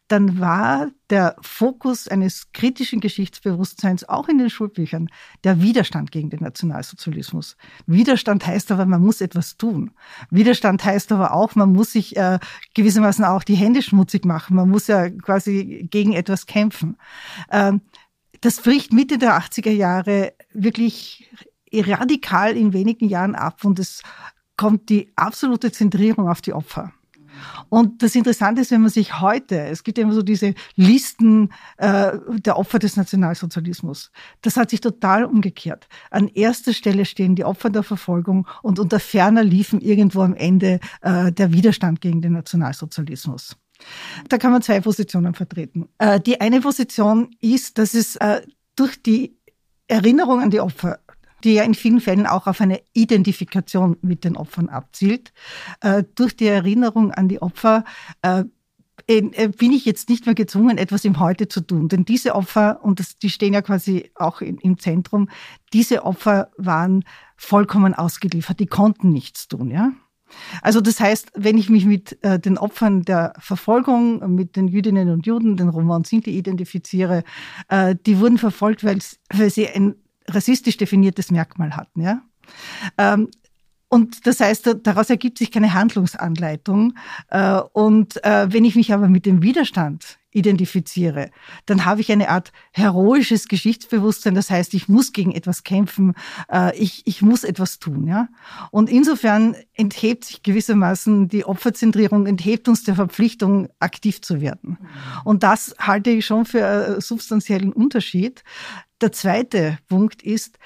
dann 0.08 0.38
war 0.38 0.88
der 1.10 1.36
Fokus 1.40 2.06
eines 2.06 2.52
kritischen 2.52 3.00
Geschichtsbewusstseins 3.00 4.08
auch 4.08 4.28
in 4.28 4.38
den 4.38 4.48
Schulbüchern 4.48 5.08
der 5.44 5.60
Widerstand 5.60 6.12
gegen 6.12 6.30
den 6.30 6.40
Nationalsozialismus. 6.40 7.56
Widerstand 7.86 8.46
heißt 8.46 8.70
aber, 8.70 8.86
man 8.86 9.02
muss 9.02 9.20
etwas 9.20 9.56
tun. 9.56 9.90
Widerstand 10.30 10.84
heißt 10.84 11.10
aber 11.12 11.34
auch, 11.34 11.56
man 11.56 11.72
muss 11.72 11.92
sich 11.92 12.16
äh, 12.16 12.38
gewissermaßen 12.74 13.24
auch 13.24 13.42
die 13.42 13.56
Hände 13.56 13.82
schmutzig 13.82 14.24
machen. 14.24 14.54
Man 14.56 14.70
muss 14.70 14.86
ja 14.86 15.10
quasi 15.10 15.88
gegen 15.90 16.12
etwas 16.12 16.46
kämpfen. 16.46 16.96
Ähm, 17.50 17.80
das 18.40 18.60
bricht 18.60 18.92
Mitte 18.92 19.18
der 19.18 19.38
80er 19.38 19.70
Jahre 19.70 20.32
wirklich 20.54 21.28
radikal 21.72 22.56
in 22.56 22.72
wenigen 22.72 23.08
Jahren 23.08 23.34
ab 23.34 23.64
und 23.64 23.78
es 23.78 24.02
kommt 24.56 24.88
die 24.88 25.12
absolute 25.16 25.72
Zentrierung 25.72 26.28
auf 26.28 26.40
die 26.40 26.52
Opfer. 26.52 26.92
Und 27.68 28.02
das 28.02 28.14
Interessante 28.14 28.60
ist, 28.60 28.70
wenn 28.70 28.80
man 28.80 28.90
sich 28.90 29.20
heute, 29.20 29.58
es 29.58 29.84
gibt 29.84 29.98
immer 29.98 30.12
so 30.12 30.22
diese 30.22 30.54
Listen 30.76 31.50
äh, 31.78 32.12
der 32.28 32.58
Opfer 32.58 32.78
des 32.78 32.96
Nationalsozialismus, 32.96 34.10
das 34.42 34.56
hat 34.56 34.70
sich 34.70 34.80
total 34.80 35.24
umgekehrt. 35.24 35.88
An 36.10 36.28
erster 36.28 36.72
Stelle 36.72 37.04
stehen 37.04 37.36
die 37.36 37.44
Opfer 37.44 37.70
der 37.70 37.82
Verfolgung 37.82 38.46
und 38.62 38.78
unter 38.78 39.00
ferner 39.00 39.44
liefen 39.44 39.80
irgendwo 39.80 40.22
am 40.22 40.34
Ende 40.34 40.80
äh, 41.00 41.32
der 41.32 41.52
Widerstand 41.52 42.00
gegen 42.00 42.20
den 42.20 42.32
Nationalsozialismus. 42.32 43.56
Da 44.28 44.36
kann 44.36 44.52
man 44.52 44.62
zwei 44.62 44.80
Positionen 44.80 45.34
vertreten. 45.34 45.88
Äh, 45.98 46.20
die 46.20 46.40
eine 46.40 46.60
Position 46.60 47.30
ist, 47.40 47.78
dass 47.78 47.94
es 47.94 48.16
äh, 48.16 48.42
durch 48.76 49.02
die 49.02 49.38
Erinnerung 49.86 50.40
an 50.40 50.50
die 50.50 50.60
Opfer 50.60 51.00
die 51.44 51.54
ja 51.54 51.62
in 51.62 51.74
vielen 51.74 52.00
Fällen 52.00 52.26
auch 52.26 52.46
auf 52.46 52.60
eine 52.60 52.80
Identifikation 52.92 53.96
mit 54.02 54.24
den 54.24 54.36
Opfern 54.36 54.68
abzielt. 54.68 55.32
Äh, 55.80 56.04
durch 56.14 56.36
die 56.36 56.46
Erinnerung 56.46 57.12
an 57.12 57.28
die 57.28 57.42
Opfer 57.42 57.84
bin 59.06 59.72
ich 59.72 59.84
jetzt 59.84 60.08
nicht 60.08 60.26
mehr 60.26 60.34
gezwungen, 60.34 60.78
etwas 60.78 61.04
im 61.04 61.18
Heute 61.18 61.48
zu 61.48 61.60
tun. 61.60 61.88
Denn 61.88 62.04
diese 62.04 62.34
Opfer, 62.34 62.80
und 62.82 63.00
das, 63.00 63.18
die 63.18 63.30
stehen 63.30 63.54
ja 63.54 63.62
quasi 63.62 64.10
auch 64.14 64.40
in, 64.40 64.58
im 64.58 64.78
Zentrum, 64.78 65.28
diese 65.72 66.04
Opfer 66.04 66.50
waren 66.56 67.04
vollkommen 67.36 67.94
ausgeliefert. 67.94 68.60
Die 68.60 68.66
konnten 68.66 69.10
nichts 69.10 69.48
tun, 69.48 69.70
ja. 69.70 69.92
Also 70.62 70.80
das 70.80 71.00
heißt, 71.00 71.32
wenn 71.34 71.58
ich 71.58 71.70
mich 71.70 71.84
mit 71.84 72.22
äh, 72.22 72.38
den 72.38 72.58
Opfern 72.58 73.02
der 73.02 73.32
Verfolgung, 73.38 74.34
mit 74.34 74.56
den 74.56 74.68
Jüdinnen 74.68 75.10
und 75.10 75.26
Juden, 75.26 75.56
den 75.56 75.68
Roma 75.68 75.96
und 75.96 76.06
Sinti 76.06 76.30
identifiziere, 76.30 77.24
äh, 77.68 77.96
die 78.06 78.20
wurden 78.20 78.38
verfolgt, 78.38 78.84
weil 78.84 79.00
sie 79.50 79.68
ein 79.68 79.96
rassistisch 80.28 80.76
definiertes 80.76 81.30
Merkmal 81.30 81.76
hatten. 81.76 82.02
Ja? 82.02 82.22
Ähm, 82.98 83.28
und 83.92 84.24
das 84.24 84.38
heißt, 84.38 84.76
daraus 84.84 85.10
ergibt 85.10 85.38
sich 85.38 85.50
keine 85.50 85.74
Handlungsanleitung. 85.74 86.94
Äh, 87.28 87.60
und 87.72 88.24
äh, 88.24 88.46
wenn 88.52 88.64
ich 88.64 88.76
mich 88.76 88.94
aber 88.94 89.08
mit 89.08 89.26
dem 89.26 89.42
Widerstand 89.42 90.20
identifiziere, 90.30 91.30
dann 91.66 91.84
habe 91.84 92.00
ich 92.00 92.12
eine 92.12 92.28
Art 92.28 92.52
heroisches 92.70 93.48
Geschichtsbewusstsein. 93.48 94.36
Das 94.36 94.48
heißt, 94.48 94.74
ich 94.74 94.88
muss 94.88 95.12
gegen 95.12 95.32
etwas 95.32 95.64
kämpfen, 95.64 96.14
äh, 96.52 96.76
ich, 96.78 97.02
ich 97.04 97.20
muss 97.20 97.42
etwas 97.42 97.80
tun. 97.80 98.06
Ja? 98.06 98.28
Und 98.70 98.88
insofern 98.88 99.56
enthebt 99.74 100.24
sich 100.24 100.44
gewissermaßen 100.44 101.26
die 101.26 101.44
Opferzentrierung, 101.44 102.28
enthebt 102.28 102.68
uns 102.68 102.84
der 102.84 102.94
Verpflichtung, 102.94 103.70
aktiv 103.80 104.22
zu 104.22 104.40
werden. 104.40 104.78
Und 105.24 105.42
das 105.42 105.74
halte 105.80 106.10
ich 106.10 106.26
schon 106.26 106.44
für 106.44 106.64
einen 106.64 107.00
substanziellen 107.00 107.72
Unterschied. 107.72 108.44
Der 109.00 109.12
zweite 109.12 109.78
Punkt 109.88 110.22
ist, 110.22 110.58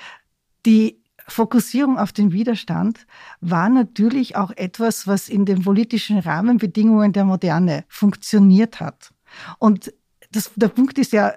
die 0.66 1.00
Fokussierung 1.26 1.98
auf 1.98 2.12
den 2.12 2.32
Widerstand 2.32 3.06
war 3.40 3.68
natürlich 3.68 4.36
auch 4.36 4.50
etwas, 4.50 5.06
was 5.06 5.28
in 5.28 5.46
den 5.46 5.62
politischen 5.62 6.18
Rahmenbedingungen 6.18 7.12
der 7.12 7.24
Moderne 7.24 7.84
funktioniert 7.88 8.80
hat. 8.80 9.12
Und 9.58 9.92
das, 10.32 10.52
der 10.54 10.68
Punkt 10.68 10.98
ist 10.98 11.12
ja, 11.12 11.32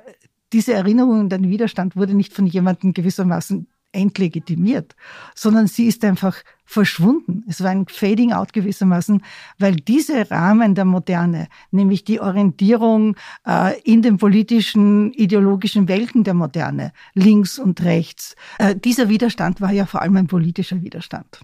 diese 0.53 0.73
Erinnerung 0.73 1.21
an 1.21 1.29
den 1.29 1.49
Widerstand 1.49 1.95
wurde 1.95 2.13
nicht 2.13 2.33
von 2.33 2.47
jemandem 2.47 2.93
gewissermaßen 2.93 3.67
entlegitimiert, 3.91 4.95
sondern 5.35 5.67
sie 5.67 5.87
ist 5.87 6.03
einfach 6.03 6.43
verschwunden. 6.65 7.43
Es 7.47 7.63
war 7.63 7.71
ein 7.71 7.87
Fading 7.87 8.33
out 8.33 8.51
gewissermaßen, 8.53 9.23
weil 9.57 9.77
diese 9.77 10.29
Rahmen 10.29 10.75
der 10.75 10.85
Moderne, 10.85 11.47
nämlich 11.71 12.03
die 12.03 12.19
Orientierung 12.19 13.15
äh, 13.45 13.79
in 13.81 14.01
den 14.01 14.17
politischen, 14.17 15.13
ideologischen 15.13 15.87
Welten 15.87 16.23
der 16.23 16.33
Moderne, 16.33 16.91
links 17.13 17.57
und 17.57 17.81
rechts, 17.83 18.35
äh, 18.59 18.75
dieser 18.75 19.09
Widerstand 19.09 19.61
war 19.61 19.71
ja 19.71 19.85
vor 19.85 20.01
allem 20.01 20.17
ein 20.17 20.27
politischer 20.27 20.81
Widerstand. 20.81 21.39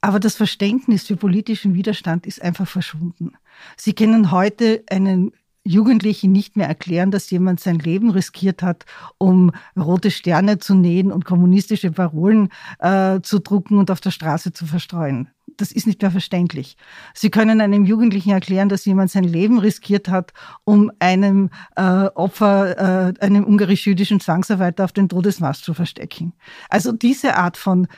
Aber 0.00 0.20
das 0.20 0.36
Verständnis 0.36 1.06
für 1.06 1.16
politischen 1.16 1.74
Widerstand 1.74 2.26
ist 2.26 2.40
einfach 2.40 2.68
verschwunden. 2.68 3.32
Sie 3.76 3.94
kennen 3.94 4.30
heute 4.30 4.84
einen 4.88 5.32
Jugendlichen 5.66 6.32
nicht 6.32 6.56
mehr 6.56 6.68
erklären, 6.68 7.10
dass 7.10 7.30
jemand 7.30 7.60
sein 7.60 7.78
Leben 7.78 8.10
riskiert 8.10 8.62
hat, 8.62 8.84
um 9.18 9.52
rote 9.76 10.10
Sterne 10.10 10.58
zu 10.58 10.74
nähen 10.74 11.10
und 11.10 11.24
kommunistische 11.24 11.90
Parolen 11.90 12.50
äh, 12.78 13.20
zu 13.20 13.40
drucken 13.40 13.78
und 13.78 13.90
auf 13.90 14.00
der 14.00 14.12
Straße 14.12 14.52
zu 14.52 14.66
verstreuen. 14.66 15.28
Das 15.56 15.72
ist 15.72 15.86
nicht 15.86 16.02
mehr 16.02 16.10
verständlich. 16.10 16.76
Sie 17.14 17.30
können 17.30 17.60
einem 17.60 17.84
Jugendlichen 17.84 18.30
erklären, 18.30 18.68
dass 18.68 18.84
jemand 18.84 19.10
sein 19.10 19.24
Leben 19.24 19.58
riskiert 19.58 20.08
hat, 20.08 20.32
um 20.64 20.92
einem 20.98 21.50
äh, 21.76 21.82
Opfer, 21.82 23.14
äh, 23.18 23.24
einem 23.24 23.44
ungarisch-jüdischen 23.44 24.20
Zwangsarbeiter 24.20 24.84
auf 24.84 24.92
den 24.92 25.08
Todesmast 25.08 25.64
zu 25.64 25.72
verstecken. 25.74 26.34
Also 26.68 26.92
diese 26.92 27.36
Art 27.36 27.56
von 27.56 27.88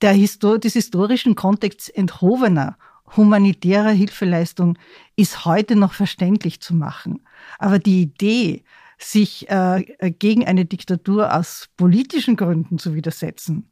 der 0.00 0.12
Histor 0.12 0.58
des 0.58 0.72
historischen 0.72 1.34
Kontexts 1.34 1.88
enthovener 1.88 2.76
humanitärer 3.16 3.90
Hilfeleistung 3.90 4.78
ist 5.16 5.44
heute 5.44 5.76
noch 5.76 5.92
verständlich 5.92 6.60
zu 6.60 6.74
machen. 6.74 7.22
Aber 7.58 7.78
die 7.78 8.02
Idee, 8.02 8.64
sich 8.98 9.48
äh, 9.48 9.82
gegen 10.18 10.46
eine 10.46 10.66
Diktatur 10.66 11.34
aus 11.34 11.68
politischen 11.76 12.36
Gründen 12.36 12.78
zu 12.78 12.94
widersetzen, 12.94 13.70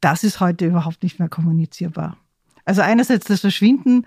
das 0.00 0.22
ist 0.22 0.40
heute 0.40 0.66
überhaupt 0.66 1.02
nicht 1.02 1.18
mehr 1.18 1.28
kommunizierbar. 1.28 2.16
Also 2.64 2.82
einerseits 2.82 3.26
das 3.26 3.40
Verschwinden 3.40 4.06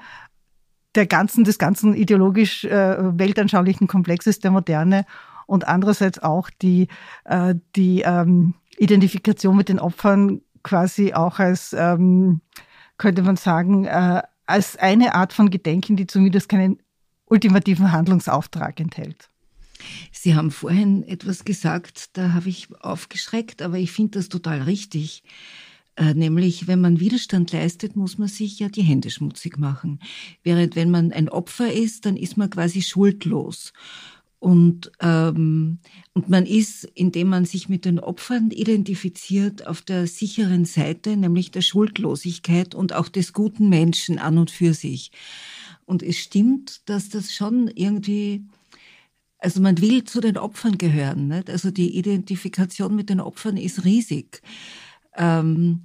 der 0.95 1.05
ganzen, 1.07 1.43
des 1.43 1.57
ganzen 1.57 1.93
ideologisch 1.93 2.63
äh, 2.63 2.97
weltanschaulichen 3.17 3.88
Komplexes 3.88 4.39
der 4.39 4.51
Moderne 4.51 5.05
und 5.47 5.67
andererseits 5.67 6.19
auch 6.19 6.50
die, 6.61 6.88
äh, 7.25 7.55
die 7.75 8.01
ähm, 8.01 8.53
Identifikation 8.77 9.55
mit 9.55 9.69
den 9.69 9.79
Opfern 9.79 10.41
quasi 10.63 11.13
auch 11.13 11.39
als, 11.39 11.73
ähm, 11.73 12.41
könnte 12.97 13.23
man 13.23 13.35
sagen, 13.35 13.85
äh, 13.85 14.21
als 14.51 14.75
eine 14.77 15.15
Art 15.15 15.34
von 15.34 15.50
Gedenken, 15.50 15.96
die 15.96 16.08
zumindest 16.08 16.50
keinen 16.50 16.77
ultimativen 17.25 17.91
Handlungsauftrag 17.91 18.79
enthält. 18.79 19.29
Sie 20.12 20.36
haben 20.36 20.51
vorhin 20.51 21.03
etwas 21.03 21.46
gesagt, 21.46 22.17
da 22.17 22.34
habe 22.34 22.50
ich 22.50 22.67
aufgeschreckt, 22.81 23.62
aber 23.62 23.77
ich 23.79 23.91
finde 23.91 24.20
das 24.20 24.29
total 24.29 24.62
richtig. 24.62 25.24
Äh, 25.96 26.13
nämlich, 26.13 26.67
wenn 26.67 26.81
man 26.81 27.00
Widerstand 27.00 27.51
leistet, 27.51 27.96
muss 27.96 28.17
man 28.17 28.27
sich 28.27 28.60
ja 28.60 28.70
die 28.70 28.84
Hände 28.84 29.10
schmutzig 29.10 29.58
machen. 29.58 30.00
Während 30.43 30.75
wenn 30.75 30.91
man 30.91 31.12
ein 31.12 31.29
Opfer 31.29 31.72
ist, 31.72 32.05
dann 32.05 32.15
ist 32.15 32.38
man 32.38 32.50
quasi 32.50 32.81
schuldlos. 32.81 33.74
Und, 34.41 34.91
ähm, 35.01 35.77
und 36.13 36.27
man 36.27 36.48
ist, 36.48 36.86
indem 36.95 37.29
man 37.29 37.45
sich 37.45 37.69
mit 37.69 37.86
den 37.86 38.00
Opfern 38.00 38.50
identifiziert, 38.50 39.67
auf 39.67 39.83
der 39.83 40.07
sicheren 40.07 40.65
Seite, 40.65 41.15
nämlich 41.15 41.51
der 41.51 41.62
Schuldlosigkeit 41.62 42.74
und 42.74 42.91
auch 42.91 43.07
des 43.07 43.33
guten 43.33 43.69
Menschen 43.69 44.17
an 44.17 44.39
und 44.39 44.50
für 44.50 44.74
sich. 44.74 45.12
Und 45.86 46.01
es 46.01 46.17
stimmt, 46.17 46.89
dass 46.89 47.10
das 47.10 47.31
schon 47.31 47.67
irgendwie, 47.67 48.43
also 49.38 49.62
man 49.62 49.79
will 49.79 50.05
zu 50.05 50.21
den 50.21 50.39
Opfern 50.39 50.79
gehören. 50.79 51.27
Nicht? 51.27 51.48
Also 51.48 51.69
die 51.69 51.95
Identifikation 51.95 52.95
mit 52.95 53.12
den 53.12 53.19
Opfern 53.19 53.57
ist 53.57 53.86
riesig. 53.86 54.41
Ähm, 55.17 55.83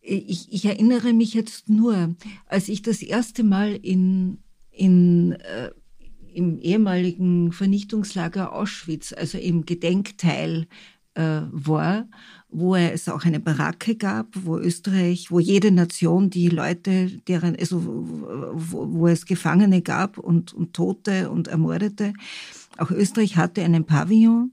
ich, 0.00 0.52
ich 0.52 0.64
erinnere 0.66 1.12
mich 1.14 1.34
jetzt 1.34 1.68
nur, 1.68 2.14
als 2.46 2.68
ich 2.68 2.82
das 2.82 3.02
erste 3.02 3.42
Mal 3.42 3.74
in, 3.74 4.38
in 4.70 5.32
äh, 5.32 5.72
im 6.34 6.58
ehemaligen 6.58 7.52
Vernichtungslager 7.52 8.52
Auschwitz, 8.52 9.12
also 9.12 9.38
im 9.38 9.66
Gedenkteil 9.66 10.66
äh, 11.14 11.40
war, 11.50 12.06
wo 12.48 12.76
es 12.76 13.08
auch 13.08 13.24
eine 13.24 13.40
Baracke 13.40 13.96
gab, 13.96 14.28
wo 14.34 14.58
Österreich, 14.58 15.30
wo 15.30 15.40
jede 15.40 15.70
Nation 15.70 16.30
die 16.30 16.48
Leute, 16.48 17.08
deren, 17.28 17.56
also 17.56 17.82
wo, 17.84 18.92
wo 18.92 19.08
es 19.08 19.26
Gefangene 19.26 19.82
gab 19.82 20.18
und, 20.18 20.52
und 20.52 20.74
Tote 20.74 21.30
und 21.30 21.48
Ermordete, 21.48 22.12
auch 22.78 22.90
Österreich 22.90 23.36
hatte 23.36 23.62
einen 23.62 23.84
Pavillon. 23.84 24.52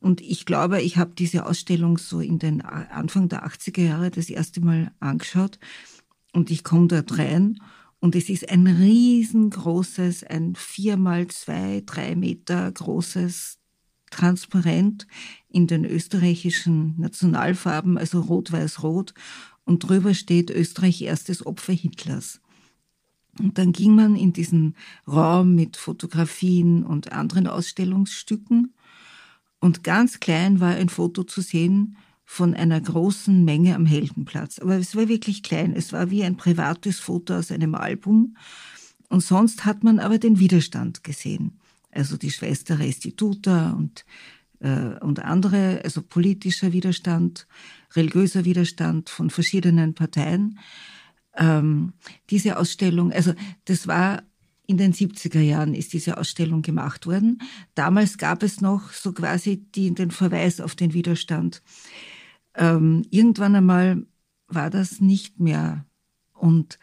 Und 0.00 0.20
ich 0.20 0.46
glaube, 0.46 0.82
ich 0.82 0.96
habe 0.96 1.12
diese 1.16 1.46
Ausstellung 1.46 1.96
so 1.96 2.20
in 2.20 2.38
den 2.38 2.60
Anfang 2.62 3.28
der 3.28 3.46
80er 3.46 3.82
Jahre 3.82 4.10
das 4.10 4.30
erste 4.30 4.60
Mal 4.60 4.90
angeschaut. 4.98 5.58
Und 6.32 6.50
ich 6.50 6.64
komme 6.64 6.88
dort 6.88 7.18
rein 7.18 7.58
und 8.02 8.16
es 8.16 8.28
ist 8.28 8.50
ein 8.50 8.66
riesengroßes, 8.66 10.24
ein 10.24 10.56
vier 10.56 10.96
mal 10.96 11.28
zwei, 11.28 11.84
drei 11.86 12.16
Meter 12.16 12.70
großes 12.72 13.60
Transparent 14.10 15.06
in 15.48 15.68
den 15.68 15.84
österreichischen 15.84 17.00
Nationalfarben, 17.00 17.96
also 17.96 18.20
rot-weiß-rot. 18.20 19.14
Und 19.64 19.88
drüber 19.88 20.14
steht 20.14 20.50
Österreich 20.50 21.02
erstes 21.02 21.46
Opfer 21.46 21.74
Hitlers. 21.74 22.40
Und 23.38 23.56
dann 23.58 23.70
ging 23.70 23.94
man 23.94 24.16
in 24.16 24.32
diesen 24.32 24.74
Raum 25.06 25.54
mit 25.54 25.76
Fotografien 25.76 26.82
und 26.82 27.12
anderen 27.12 27.46
Ausstellungsstücken. 27.46 28.74
Und 29.60 29.84
ganz 29.84 30.18
klein 30.18 30.58
war 30.58 30.74
ein 30.74 30.88
Foto 30.88 31.22
zu 31.22 31.40
sehen 31.40 31.96
von 32.32 32.54
einer 32.54 32.80
großen 32.80 33.44
Menge 33.44 33.74
am 33.74 33.84
Heldenplatz. 33.84 34.58
Aber 34.58 34.78
es 34.78 34.96
war 34.96 35.06
wirklich 35.06 35.42
klein. 35.42 35.74
Es 35.76 35.92
war 35.92 36.10
wie 36.10 36.24
ein 36.24 36.38
privates 36.38 36.98
Foto 36.98 37.34
aus 37.34 37.52
einem 37.52 37.74
Album. 37.74 38.38
Und 39.10 39.20
sonst 39.20 39.66
hat 39.66 39.84
man 39.84 39.98
aber 39.98 40.16
den 40.16 40.38
Widerstand 40.38 41.04
gesehen. 41.04 41.60
Also 41.90 42.16
die 42.16 42.30
Schwester 42.30 42.78
Restituta 42.78 43.72
und, 43.72 44.06
äh, 44.60 44.98
und 45.00 45.20
andere, 45.20 45.82
also 45.84 46.00
politischer 46.00 46.72
Widerstand, 46.72 47.46
religiöser 47.94 48.46
Widerstand 48.46 49.10
von 49.10 49.28
verschiedenen 49.28 49.92
Parteien. 49.92 50.58
Ähm, 51.36 51.92
diese 52.30 52.56
Ausstellung, 52.56 53.12
also 53.12 53.34
das 53.66 53.86
war 53.86 54.22
in 54.66 54.78
den 54.78 54.94
70er 54.94 55.40
Jahren 55.40 55.74
ist 55.74 55.92
diese 55.92 56.16
Ausstellung 56.16 56.62
gemacht 56.62 57.06
worden. 57.06 57.42
Damals 57.74 58.16
gab 58.16 58.42
es 58.42 58.62
noch 58.62 58.90
so 58.92 59.12
quasi 59.12 59.66
die, 59.74 59.92
den 59.92 60.10
Verweis 60.10 60.62
auf 60.62 60.74
den 60.74 60.94
Widerstand 60.94 61.62
ähm, 62.54 63.04
irgendwann 63.10 63.54
einmal 63.54 64.06
war 64.48 64.70
das 64.70 65.00
nicht 65.00 65.40
mehr. 65.40 65.86
Und 66.34 66.78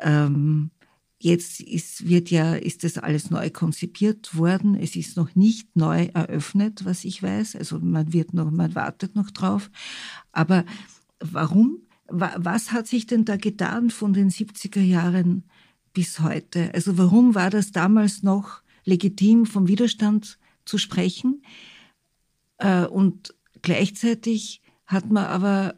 ähm, 0.00 0.70
Jetzt 1.20 1.60
ist, 1.60 2.08
wird 2.08 2.30
ja, 2.30 2.54
ist 2.54 2.84
das 2.84 2.96
alles 2.96 3.30
neu 3.30 3.50
konzipiert 3.50 4.36
worden. 4.36 4.76
Es 4.76 4.94
ist 4.94 5.16
noch 5.16 5.34
nicht 5.34 5.74
neu 5.74 6.04
eröffnet, 6.14 6.84
was 6.84 7.04
ich 7.04 7.20
weiß. 7.20 7.56
Also 7.56 7.80
man 7.80 8.12
wird 8.12 8.34
noch, 8.34 8.52
man 8.52 8.76
wartet 8.76 9.16
noch 9.16 9.32
drauf. 9.32 9.68
Aber 10.30 10.64
warum? 11.18 11.82
Was 12.06 12.70
hat 12.70 12.86
sich 12.86 13.06
denn 13.06 13.24
da 13.24 13.36
getan 13.36 13.90
von 13.90 14.12
den 14.12 14.30
70er 14.30 14.80
Jahren 14.80 15.42
bis 15.92 16.20
heute? 16.20 16.72
Also 16.72 16.96
warum 16.96 17.34
war 17.34 17.50
das 17.50 17.72
damals 17.72 18.22
noch 18.22 18.62
legitim, 18.84 19.44
vom 19.44 19.66
Widerstand 19.66 20.38
zu 20.64 20.78
sprechen? 20.78 21.42
Äh, 22.58 22.86
und 22.86 23.34
gleichzeitig 23.60 24.62
hat 24.88 25.10
man 25.10 25.26
aber 25.26 25.74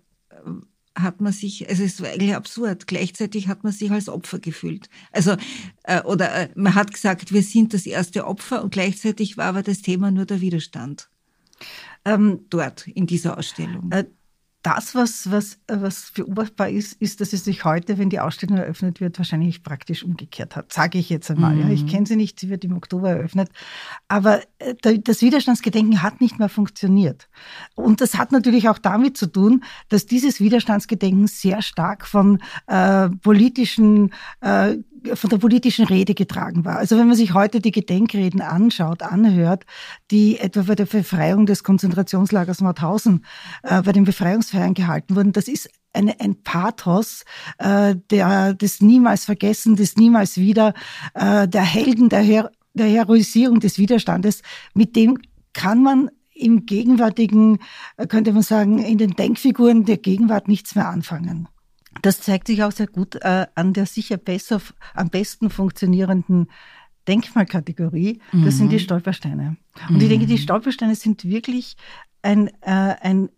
hat 0.95 1.21
man 1.21 1.33
sich, 1.33 1.69
also 1.69 1.83
es 1.83 2.01
war 2.01 2.11
eigentlich 2.11 2.35
absurd, 2.35 2.87
gleichzeitig 2.87 3.49
hat 3.49 3.65
man 3.65 3.73
sich 3.73 3.91
als 3.91 4.09
Opfer 4.09 4.39
gefühlt. 4.39 4.89
Also, 5.13 5.37
äh, 5.85 6.03
oder 6.03 6.35
äh, 6.35 6.49
man 6.57 6.75
hat 6.75 6.93
gesagt, 6.93 7.33
wir 7.33 7.43
sind 7.43 7.75
das 7.75 7.87
erste 7.87 8.27
Opfer 8.27 8.63
und 8.63 8.73
gleichzeitig 8.73 9.37
war 9.37 9.47
aber 9.47 9.63
das 9.63 9.83
Thema 9.83 10.11
nur 10.11 10.27
der 10.27 10.41
Widerstand. 10.41 11.09
Ähm, 12.05 12.47
dort 12.49 12.87
in 12.87 13.07
dieser 13.07 13.39
Ausstellung. 13.39 13.91
Äh, 13.93 14.05
das, 14.63 14.95
was, 14.95 15.31
was, 15.31 15.59
was 15.67 16.11
beobachtbar 16.13 16.69
ist, 16.69 17.01
ist, 17.01 17.21
dass 17.21 17.33
es 17.33 17.45
sich 17.45 17.65
heute, 17.65 17.97
wenn 17.97 18.11
die 18.11 18.21
Ausstellung 18.21 18.59
eröffnet 18.59 19.01
wird, 19.01 19.19
wahrscheinlich 19.19 19.63
praktisch 19.63 20.05
umgekehrt 20.05 20.55
hat. 20.55 20.73
Sage 20.73 20.99
ich 20.99 21.09
jetzt 21.09 21.31
einmal. 21.31 21.55
Mhm. 21.55 21.63
Ja. 21.63 21.69
Ich 21.71 21.85
mhm. 21.85 21.89
kenne 21.89 22.07
sie 22.07 22.17
nicht, 22.17 22.39
sie 22.39 22.51
wird 22.51 22.65
im 22.65 22.77
Oktober 22.77 23.11
eröffnet. 23.11 23.49
Aber 24.09 24.43
äh, 24.59 24.99
das 24.99 25.23
Widerstandsgedenken 25.23 26.03
hat 26.03 26.21
nicht 26.21 26.39
mehr 26.39 26.51
funktioniert. 26.51 27.29
Und 27.75 28.03
das 28.03 28.19
hat 28.19 28.33
natürlich 28.33 28.69
auch 28.69 28.79
damit 28.79 29.17
zu 29.17 29.27
tun, 29.27 29.65
dass 29.89 30.05
dieses 30.05 30.41
Widerstandsgedenken 30.41 31.27
sehr 31.27 31.63
stark 31.63 32.07
von 32.07 32.39
äh, 32.67 33.09
politischen 33.09 34.13
äh, 34.43 34.77
von 35.15 35.31
der 35.31 35.39
politischen 35.39 35.87
Rede 35.87 36.15
getragen 36.15 36.65
war. 36.65 36.77
Also 36.77 36.99
wenn 36.99 37.07
man 37.07 37.17
sich 37.17 37.35
heute 37.35 37.61
die 37.61 37.71
Gedenkreden 37.71 38.41
anschaut, 38.41 39.03
anhört, 39.03 39.65
die 40.11 40.39
etwa 40.39 40.63
bei 40.63 40.75
der 40.75 40.87
Befreiung 40.87 41.47
des 41.47 41.65
Konzentrationslagers 41.65 42.61
Mauthausen, 42.61 43.25
äh, 43.63 43.83
bei 43.83 43.93
den 43.93 44.05
Befreiungsfeiern 44.05 44.75
gehalten 44.75 45.17
wurden, 45.17 45.33
das 45.33 45.49
ist 45.49 45.69
eine, 45.93 46.21
ein 46.21 46.43
Pathos 46.43 47.25
äh, 47.59 47.97
der, 48.11 48.55
des 48.55 48.81
niemals 48.81 49.25
Vergessen, 49.25 49.77
des 49.77 49.97
niemals 49.97 50.37
wieder, 50.37 50.75
äh, 51.15 51.49
der 51.49 51.63
Helden, 51.63 52.09
der, 52.09 52.21
Her 52.21 52.51
der 52.75 52.87
Heroisierung 52.87 53.61
des 53.61 53.79
Widerstandes, 53.79 54.43
mit 54.75 54.95
dem 54.97 55.19
kann 55.53 55.83
man 55.83 56.11
im 56.33 56.67
gegenwärtigen, 56.67 57.59
äh, 57.97 58.07
könnte 58.07 58.33
man 58.33 58.43
sagen, 58.43 58.79
in 58.79 58.99
den 58.99 59.11
Denkfiguren 59.11 59.85
der 59.85 59.99
Gegenwart 59.99 60.49
nichts 60.49 60.75
mehr 60.75 60.89
anfangen. 60.89 61.49
Das 62.03 62.21
zeigt 62.21 62.47
sich 62.47 62.63
auch 62.63 62.73
sehr 62.73 62.87
gut 62.87 63.17
äh, 63.17 63.47
an 63.55 63.73
der 63.73 63.87
sicher 63.87 64.17
besser, 64.17 64.61
am 64.95 65.11
besten 65.11 65.51
funktionierenden 65.51 66.49
Denkmalkategorie. 67.09 68.21
Das 68.33 68.41
mhm. 68.41 68.51
sind 68.51 68.69
die 68.71 68.77
mhm. 68.77 68.81
Stolpersteine. 68.81 69.57
Und 69.89 69.97
mhm. 69.97 70.01
ich 70.03 70.09
denke, 70.09 70.27
die 70.27 70.35
mhm. 70.35 70.39
Stolpersteine 70.39 70.95
sind 70.95 71.25
wirklich 71.25 71.77
ein, 72.23 72.49
äh, 72.61 72.95
ein 73.01 73.31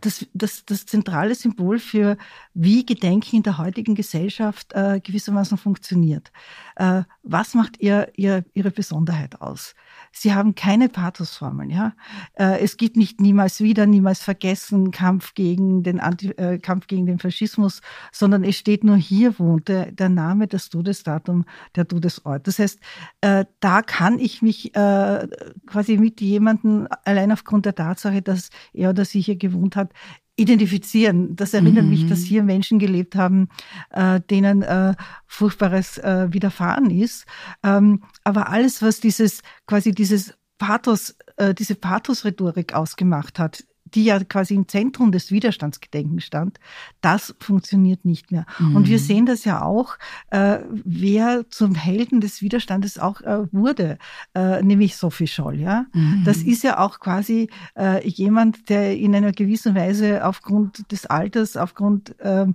das, 0.00 0.26
das, 0.34 0.64
das 0.66 0.86
zentrale 0.86 1.34
Symbol 1.34 1.78
für, 1.78 2.16
wie 2.52 2.84
Gedenken 2.84 3.36
in 3.36 3.42
der 3.42 3.58
heutigen 3.58 3.94
Gesellschaft 3.94 4.72
äh, 4.74 5.00
gewissermaßen 5.00 5.56
funktioniert. 5.56 6.30
Äh, 6.76 7.04
was 7.24 7.54
macht 7.54 7.80
ihr, 7.80 8.12
ihr, 8.16 8.44
ihre 8.52 8.70
Besonderheit 8.70 9.40
aus? 9.40 9.74
Sie 10.12 10.34
haben 10.34 10.54
keine 10.54 10.88
Pathosformeln, 10.88 11.70
ja. 11.70 11.94
Äh, 12.34 12.60
es 12.60 12.76
gibt 12.76 12.96
nicht 12.96 13.20
niemals 13.20 13.60
wieder, 13.60 13.86
niemals 13.86 14.22
vergessen 14.22 14.90
Kampf 14.90 15.34
gegen 15.34 15.82
den 15.82 16.00
Anti, 16.00 16.30
äh, 16.32 16.58
Kampf 16.58 16.86
gegen 16.86 17.06
den 17.06 17.18
Faschismus, 17.18 17.80
sondern 18.12 18.44
es 18.44 18.56
steht 18.56 18.84
nur 18.84 18.96
hier 18.96 19.38
wohnte 19.38 19.90
der 19.92 20.10
Name, 20.10 20.46
das 20.46 20.68
Todesdatum, 20.68 21.46
der 21.74 21.88
Todesort. 21.88 22.46
Das 22.46 22.58
heißt, 22.58 22.78
äh, 23.22 23.46
da 23.60 23.82
kann 23.82 24.18
ich 24.18 24.42
mich 24.42 24.74
äh, 24.76 25.26
quasi 25.66 25.96
mit 25.96 26.20
jemandem 26.20 26.86
allein 27.04 27.32
aufgrund 27.32 27.64
der 27.64 27.74
Tatsache, 27.74 28.22
dass 28.22 28.50
er 28.74 28.90
oder 28.90 29.04
sie 29.04 29.22
hier 29.22 29.36
gewohnt 29.36 29.76
hat, 29.76 29.92
identifizieren. 30.36 31.36
Das 31.36 31.54
erinnert 31.54 31.84
mhm. 31.84 31.90
mich, 31.90 32.08
dass 32.08 32.20
mhm. 32.20 32.24
hier 32.24 32.42
Menschen 32.42 32.78
gelebt 32.78 33.14
haben, 33.14 33.48
äh, 33.90 34.20
denen 34.20 34.62
äh, 34.62 34.94
Furchtbares 35.26 35.98
äh, 35.98 36.32
widerfahren 36.32 36.90
ist. 36.90 37.26
Ähm, 37.62 38.02
aber 38.24 38.48
alles, 38.48 38.82
was 38.82 39.00
dieses 39.00 39.42
quasi 39.66 39.92
dieses 39.92 40.34
Pathos, 40.58 41.16
äh, 41.36 41.54
diese 41.54 41.74
Pathos-Rhetorik 41.74 42.74
ausgemacht 42.74 43.38
hat, 43.38 43.64
die 43.84 44.04
ja 44.04 44.22
quasi 44.24 44.54
im 44.54 44.66
Zentrum 44.66 45.12
des 45.12 45.30
Widerstandsgedenkens 45.30 46.24
stand, 46.24 46.58
das 47.00 47.34
funktioniert 47.38 48.04
nicht 48.04 48.32
mehr. 48.32 48.46
Mhm. 48.58 48.76
Und 48.76 48.88
wir 48.88 48.98
mhm. 48.98 49.02
sehen 49.02 49.26
das 49.26 49.44
ja 49.44 49.62
auch, 49.62 49.96
äh, 50.30 50.58
wer 50.70 51.48
zum 51.50 51.74
Helden 51.74 52.20
des 52.20 52.42
Widerstandes 52.42 52.98
auch 52.98 53.20
äh, 53.20 53.46
wurde, 53.52 53.98
äh, 54.34 54.62
nämlich 54.62 54.96
Sophie 54.96 55.26
Scholl. 55.26 55.60
Ja? 55.60 55.86
Mhm. 55.92 56.22
Das 56.24 56.38
ist 56.38 56.64
ja 56.64 56.78
auch 56.78 56.98
quasi 56.98 57.50
äh, 57.76 58.06
jemand, 58.08 58.68
der 58.68 58.96
in 58.96 59.14
einer 59.14 59.32
gewissen 59.32 59.74
Weise 59.74 60.24
aufgrund 60.24 60.90
des 60.90 61.06
Alters, 61.06 61.56
aufgrund 61.56 62.18
äh, 62.20 62.46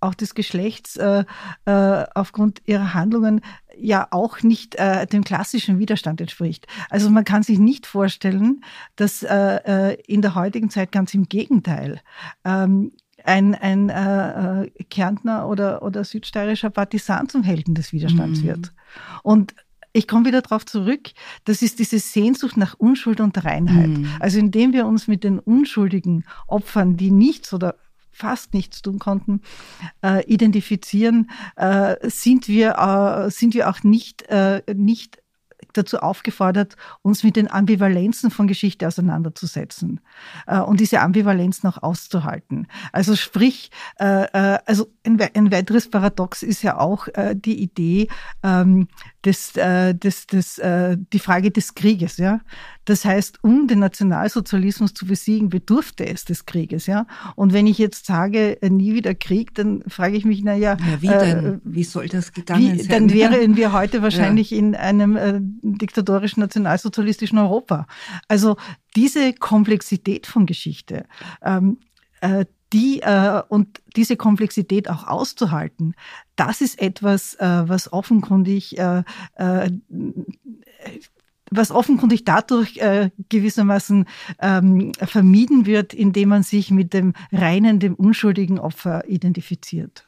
auch 0.00 0.14
des 0.14 0.34
Geschlechts, 0.34 0.96
äh, 0.96 1.24
äh, 1.64 2.04
aufgrund 2.14 2.62
ihrer 2.66 2.94
Handlungen 2.94 3.40
ja 3.80 4.08
auch 4.10 4.42
nicht 4.42 4.74
äh, 4.76 5.06
dem 5.06 5.24
klassischen 5.24 5.78
Widerstand 5.78 6.20
entspricht. 6.20 6.66
Also 6.90 7.10
man 7.10 7.24
kann 7.24 7.42
sich 7.42 7.58
nicht 7.58 7.86
vorstellen, 7.86 8.62
dass 8.96 9.22
äh, 9.22 9.92
äh, 9.92 10.02
in 10.06 10.22
der 10.22 10.34
heutigen 10.34 10.70
Zeit 10.70 10.92
ganz 10.92 11.14
im 11.14 11.28
Gegenteil 11.28 12.00
ähm, 12.44 12.92
ein, 13.24 13.54
ein 13.54 13.88
äh, 13.88 14.64
äh, 14.64 14.70
Kärntner 14.90 15.48
oder, 15.48 15.82
oder 15.82 16.04
südsteirischer 16.04 16.70
Partisan 16.70 17.28
zum 17.28 17.42
Helden 17.42 17.74
des 17.74 17.92
Widerstands 17.92 18.40
mhm. 18.40 18.46
wird. 18.46 18.72
Und 19.22 19.54
ich 19.92 20.06
komme 20.06 20.26
wieder 20.26 20.42
darauf 20.42 20.64
zurück, 20.66 21.10
das 21.44 21.62
ist 21.62 21.78
diese 21.78 21.98
Sehnsucht 21.98 22.56
nach 22.56 22.74
Unschuld 22.78 23.20
und 23.20 23.44
Reinheit. 23.44 23.88
Mhm. 23.88 24.08
Also 24.20 24.38
indem 24.38 24.72
wir 24.72 24.86
uns 24.86 25.08
mit 25.08 25.24
den 25.24 25.38
unschuldigen 25.38 26.24
Opfern, 26.46 26.96
die 26.96 27.10
nichts 27.10 27.52
oder 27.52 27.76
fast 28.18 28.54
nichts 28.54 28.82
tun 28.82 28.98
konnten, 28.98 29.42
äh, 30.02 30.24
identifizieren, 30.26 31.30
äh, 31.56 31.96
sind 32.08 32.48
wir 32.48 32.76
äh, 32.78 33.30
sind 33.30 33.54
wir 33.54 33.68
auch 33.70 33.82
nicht 33.82 34.22
äh, 34.28 34.62
nicht 34.74 35.18
dazu 35.72 35.98
aufgefordert, 35.98 36.76
uns 37.02 37.22
mit 37.22 37.36
den 37.36 37.50
Ambivalenzen 37.50 38.30
von 38.30 38.46
Geschichte 38.46 38.86
auseinanderzusetzen 38.86 40.00
äh, 40.46 40.58
und 40.58 40.80
diese 40.80 41.00
Ambivalenzen 41.00 41.68
auch 41.68 41.82
auszuhalten. 41.82 42.66
Also 42.92 43.16
sprich, 43.16 43.70
äh, 43.98 44.24
äh, 44.24 44.58
also 44.66 44.88
ein, 45.04 45.20
ein, 45.34 45.52
weiteres 45.52 45.90
Paradox 45.90 46.42
ist 46.42 46.62
ja 46.62 46.78
auch 46.78 47.08
äh, 47.08 47.34
die 47.36 47.60
Idee 47.60 48.08
ähm, 48.42 48.88
des, 49.24 49.56
äh, 49.56 49.94
des, 49.94 50.26
des, 50.26 50.60
die 51.12 51.18
Frage 51.18 51.50
des 51.50 51.74
Krieges. 51.74 52.16
Ja, 52.16 52.40
das 52.88 53.04
heißt, 53.04 53.40
um 53.42 53.68
den 53.68 53.80
Nationalsozialismus 53.80 54.94
zu 54.94 55.04
besiegen, 55.04 55.50
bedurfte 55.50 56.06
es 56.06 56.24
des 56.24 56.46
Krieges. 56.46 56.86
Ja, 56.86 57.06
und 57.36 57.52
wenn 57.52 57.66
ich 57.66 57.76
jetzt 57.76 58.06
sage, 58.06 58.62
äh, 58.62 58.70
nie 58.70 58.94
wieder 58.94 59.14
Krieg, 59.14 59.54
dann 59.54 59.82
frage 59.86 60.16
ich 60.16 60.24
mich, 60.24 60.42
na 60.42 60.54
ja, 60.54 60.78
ja 60.78 61.02
wie 61.02 61.08
denn? 61.08 61.44
Äh, 61.44 61.58
wie 61.64 61.84
soll 61.84 62.08
das 62.08 62.32
gegangen 62.32 62.72
wie, 62.72 62.78
sein? 62.78 62.88
Dann 62.88 63.12
wären 63.12 63.56
wir 63.56 63.72
heute 63.72 64.00
wahrscheinlich 64.00 64.52
ja. 64.52 64.58
in 64.58 64.74
einem 64.74 65.16
äh, 65.16 65.38
diktatorischen 65.60 66.40
nationalsozialistischen 66.40 67.36
Europa. 67.36 67.86
Also 68.26 68.56
diese 68.96 69.34
Komplexität 69.34 70.26
von 70.26 70.46
Geschichte, 70.46 71.04
ähm, 71.42 71.80
äh, 72.22 72.46
die 72.72 73.00
äh, 73.00 73.42
und 73.48 73.82
diese 73.96 74.16
Komplexität 74.16 74.90
auch 74.90 75.06
auszuhalten, 75.06 75.94
das 76.36 76.60
ist 76.60 76.80
etwas, 76.80 77.34
äh, 77.34 77.68
was 77.68 77.92
offenkundig 77.92 78.78
äh, 78.78 79.02
äh, 79.34 79.70
was 81.50 81.70
offenkundig 81.70 82.24
dadurch 82.24 82.78
äh, 82.78 83.10
gewissermaßen 83.28 84.06
ähm, 84.40 84.92
vermieden 85.02 85.66
wird, 85.66 85.94
indem 85.94 86.30
man 86.30 86.42
sich 86.42 86.70
mit 86.70 86.94
dem 86.94 87.14
reinen, 87.32 87.78
dem 87.80 87.94
unschuldigen 87.94 88.58
Opfer 88.58 89.08
identifiziert. 89.08 90.04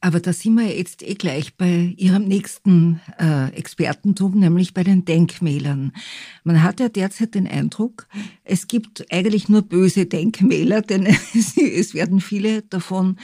Aber 0.00 0.20
da 0.20 0.32
sind 0.32 0.54
wir 0.54 0.76
jetzt 0.76 1.02
eh 1.02 1.14
gleich 1.14 1.56
bei 1.56 1.94
Ihrem 1.96 2.24
nächsten 2.24 3.00
äh, 3.18 3.48
Expertentum, 3.48 4.38
nämlich 4.38 4.72
bei 4.72 4.84
den 4.84 5.04
Denkmälern. 5.04 5.92
Man 6.44 6.62
hat 6.62 6.78
ja 6.78 6.88
derzeit 6.88 7.34
den 7.34 7.48
Eindruck, 7.48 8.06
es 8.44 8.68
gibt 8.68 9.12
eigentlich 9.12 9.48
nur 9.48 9.62
böse 9.62 10.06
Denkmäler, 10.06 10.82
denn 10.82 11.06
es 11.34 11.94
werden 11.94 12.20
viele 12.20 12.62
davon 12.62 13.16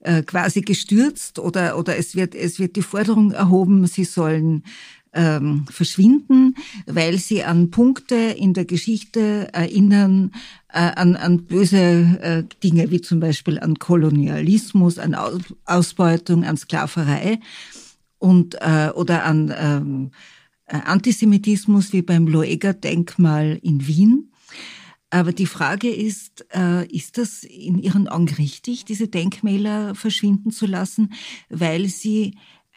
äh, 0.00 0.22
quasi 0.22 0.62
gestürzt 0.62 1.38
oder, 1.38 1.78
oder 1.78 1.96
es 1.96 2.16
wird, 2.16 2.34
es 2.34 2.58
wird 2.58 2.74
die 2.76 2.82
Forderung 2.82 3.30
erhoben, 3.30 3.86
sie 3.86 4.04
sollen 4.04 4.64
ähm, 5.16 5.64
verschwinden, 5.70 6.54
weil 6.86 7.18
sie 7.18 7.42
an 7.42 7.70
Punkte 7.70 8.14
in 8.14 8.52
der 8.52 8.66
Geschichte 8.66 9.48
erinnern, 9.52 10.32
äh, 10.68 10.78
an, 10.78 11.16
an 11.16 11.44
böse 11.44 11.78
äh, 12.20 12.44
Dinge 12.62 12.90
wie 12.90 13.00
zum 13.00 13.18
Beispiel 13.18 13.58
an 13.58 13.78
Kolonialismus, 13.78 14.98
an 14.98 15.16
Ausbeutung, 15.64 16.44
an 16.44 16.56
Sklaverei 16.56 17.40
und 18.18 18.56
äh, 18.60 18.90
oder 18.94 19.24
an 19.24 19.52
ähm, 19.58 20.10
äh, 20.66 20.76
Antisemitismus 20.76 21.92
wie 21.92 22.02
beim 22.02 22.26
Loeger-Denkmal 22.26 23.58
in 23.62 23.86
Wien. 23.86 24.30
Aber 25.08 25.32
die 25.32 25.46
Frage 25.46 25.88
ist, 25.88 26.44
äh, 26.52 26.86
ist 26.88 27.16
das 27.16 27.44
in 27.44 27.78
Ihren 27.78 28.08
Augen 28.08 28.28
richtig, 28.28 28.84
diese 28.84 29.08
Denkmäler 29.08 29.94
verschwinden 29.94 30.50
zu 30.50 30.66
lassen, 30.66 31.12
weil 31.48 31.86
sie 31.86 32.34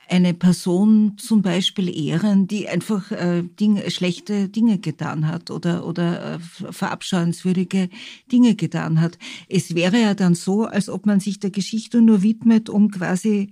eine 0.10 0.34
Person 0.34 1.18
zum 1.18 1.42
Beispiel 1.42 1.96
ehren, 1.96 2.48
die 2.48 2.68
einfach 2.68 3.12
äh, 3.12 3.44
Dinge, 3.44 3.90
schlechte 3.92 4.50
Dinge 4.50 4.80
getan 4.80 5.28
hat 5.28 5.52
oder, 5.52 5.86
oder 5.86 6.36
äh, 6.36 6.40
verabscheuenswürdige 6.40 7.90
Dinge 8.32 8.56
getan 8.56 9.02
hat. 9.02 9.18
Es 9.48 9.76
wäre 9.76 10.02
ja 10.02 10.16
dann 10.16 10.36
so, 10.36 10.66
als 10.66 10.90
ob 10.90 11.06
man 11.06 11.20
sich 11.20 11.40
der 11.40 11.52
Geschichte 11.52 12.02
nur 12.02 12.24
widmet, 12.24 12.70
um 12.70 12.90
quasi, 12.90 13.52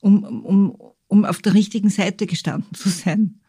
um, 0.00 0.24
um, 0.24 0.76
um 1.06 1.24
auf 1.24 1.42
der 1.42 1.54
richtigen 1.54 1.90
Seite 1.90 2.26
gestanden 2.26 2.74
zu 2.74 2.88
sein. 2.88 3.40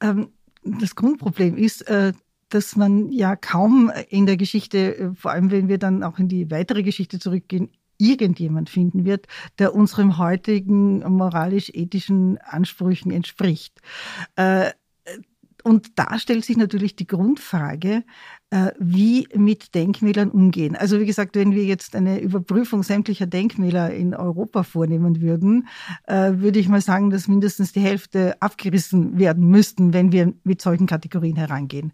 Ähm, 0.00 0.28
das 0.62 0.94
Grundproblem 0.94 1.56
ist, 1.56 1.88
äh, 1.88 2.12
dass 2.50 2.76
man 2.76 3.10
ja 3.10 3.34
kaum 3.34 3.90
in 4.10 4.26
der 4.26 4.36
Geschichte, 4.36 4.96
äh, 4.98 5.14
vor 5.14 5.30
allem 5.30 5.50
wenn 5.50 5.68
wir 5.68 5.78
dann 5.78 6.02
auch 6.02 6.18
in 6.18 6.28
die 6.28 6.50
weitere 6.50 6.82
Geschichte 6.82 7.18
zurückgehen, 7.18 7.70
irgendjemand 8.02 8.68
finden 8.68 9.04
wird, 9.04 9.26
der 9.58 9.74
unserem 9.74 10.18
heutigen 10.18 10.98
moralisch-ethischen 11.00 12.38
Ansprüchen 12.38 13.10
entspricht. 13.10 13.80
Äh, 14.36 14.70
und 15.64 15.98
da 15.98 16.18
stellt 16.18 16.44
sich 16.44 16.56
natürlich 16.56 16.96
die 16.96 17.06
Grundfrage, 17.06 18.02
äh, 18.50 18.72
wie 18.78 19.28
mit 19.34 19.74
Denkmälern 19.74 20.30
umgehen. 20.30 20.74
Also 20.74 20.98
wie 20.98 21.06
gesagt, 21.06 21.36
wenn 21.36 21.52
wir 21.52 21.64
jetzt 21.64 21.94
eine 21.94 22.20
Überprüfung 22.20 22.82
sämtlicher 22.82 23.26
Denkmäler 23.26 23.92
in 23.94 24.14
Europa 24.14 24.64
vornehmen 24.64 25.20
würden, 25.20 25.68
äh, 26.06 26.32
würde 26.34 26.58
ich 26.58 26.68
mal 26.68 26.80
sagen, 26.80 27.10
dass 27.10 27.28
mindestens 27.28 27.72
die 27.72 27.80
Hälfte 27.80 28.40
abgerissen 28.42 29.18
werden 29.18 29.46
müssten, 29.46 29.92
wenn 29.92 30.10
wir 30.10 30.32
mit 30.42 30.60
solchen 30.60 30.86
Kategorien 30.86 31.36
herangehen. 31.36 31.92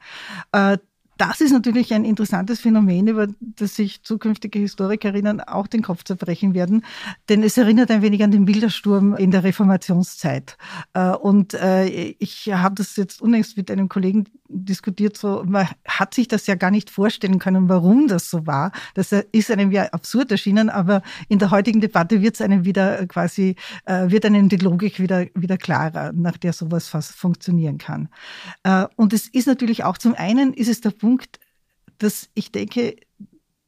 Äh, 1.18 1.28
das 1.28 1.40
ist 1.40 1.52
natürlich 1.52 1.92
ein 1.92 2.04
interessantes 2.04 2.61
Phänomen, 2.61 3.09
über 3.09 3.28
das 3.40 3.76
sich 3.76 4.02
zukünftige 4.02 4.59
Historikerinnen 4.59 5.40
auch 5.40 5.66
den 5.66 5.83
Kopf 5.83 6.04
zerbrechen 6.04 6.54
werden, 6.54 6.85
denn 7.28 7.42
es 7.42 7.57
erinnert 7.59 7.90
ein 7.90 8.02
wenig 8.02 8.22
an 8.22 8.31
den 8.31 8.44
Bildersturm 8.44 9.14
in 9.14 9.31
der 9.31 9.44
Reformationszeit. 9.44 10.57
Äh, 10.94 11.11
und 11.11 11.54
äh, 11.54 11.87
ich 12.18 12.52
habe 12.52 12.74
das 12.76 12.96
jetzt 12.96 13.20
unlängst 13.20 13.57
mit 13.57 13.70
einem 13.70 13.88
Kollegen 13.88 14.24
diskutiert, 14.48 15.16
so 15.16 15.44
man 15.46 15.68
hat 15.87 16.14
sich 16.14 16.28
das 16.28 16.46
ja 16.46 16.54
gar 16.54 16.70
nicht 16.70 16.90
vorstellen 16.90 17.38
können, 17.38 17.68
warum 17.68 18.09
das 18.09 18.31
so 18.31 18.46
war. 18.46 18.72
Das 18.94 19.12
ist 19.12 19.50
einem 19.50 19.70
ja 19.70 19.85
absurd 19.87 20.31
erschienen, 20.31 20.70
aber 20.70 21.02
in 21.28 21.38
der 21.38 21.50
heutigen 21.50 21.81
Debatte 21.81 22.22
wird 22.22 22.35
es 22.35 22.40
einem 22.40 22.64
wieder 22.64 23.07
quasi, 23.07 23.57
äh, 23.85 24.11
wird 24.11 24.24
einem 24.24 24.48
die 24.48 24.57
Logik 24.57 24.98
wieder, 24.98 25.26
wieder 25.35 25.59
klarer, 25.59 26.12
nach 26.12 26.37
der 26.37 26.52
sowas 26.52 26.88
fast 26.88 27.12
funktionieren 27.12 27.78
kann. 27.78 28.09
Und 28.96 29.12
es 29.12 29.28
ist 29.28 29.46
natürlich 29.46 29.85
auch 29.85 29.98
zum 29.98 30.14
einen, 30.14 30.52
ist 30.52 30.68
es 30.68 30.81
der 30.81 30.90
Punkt, 31.09 31.40
dass 31.97 32.29
ich 32.35 32.53
denke, 32.53 32.97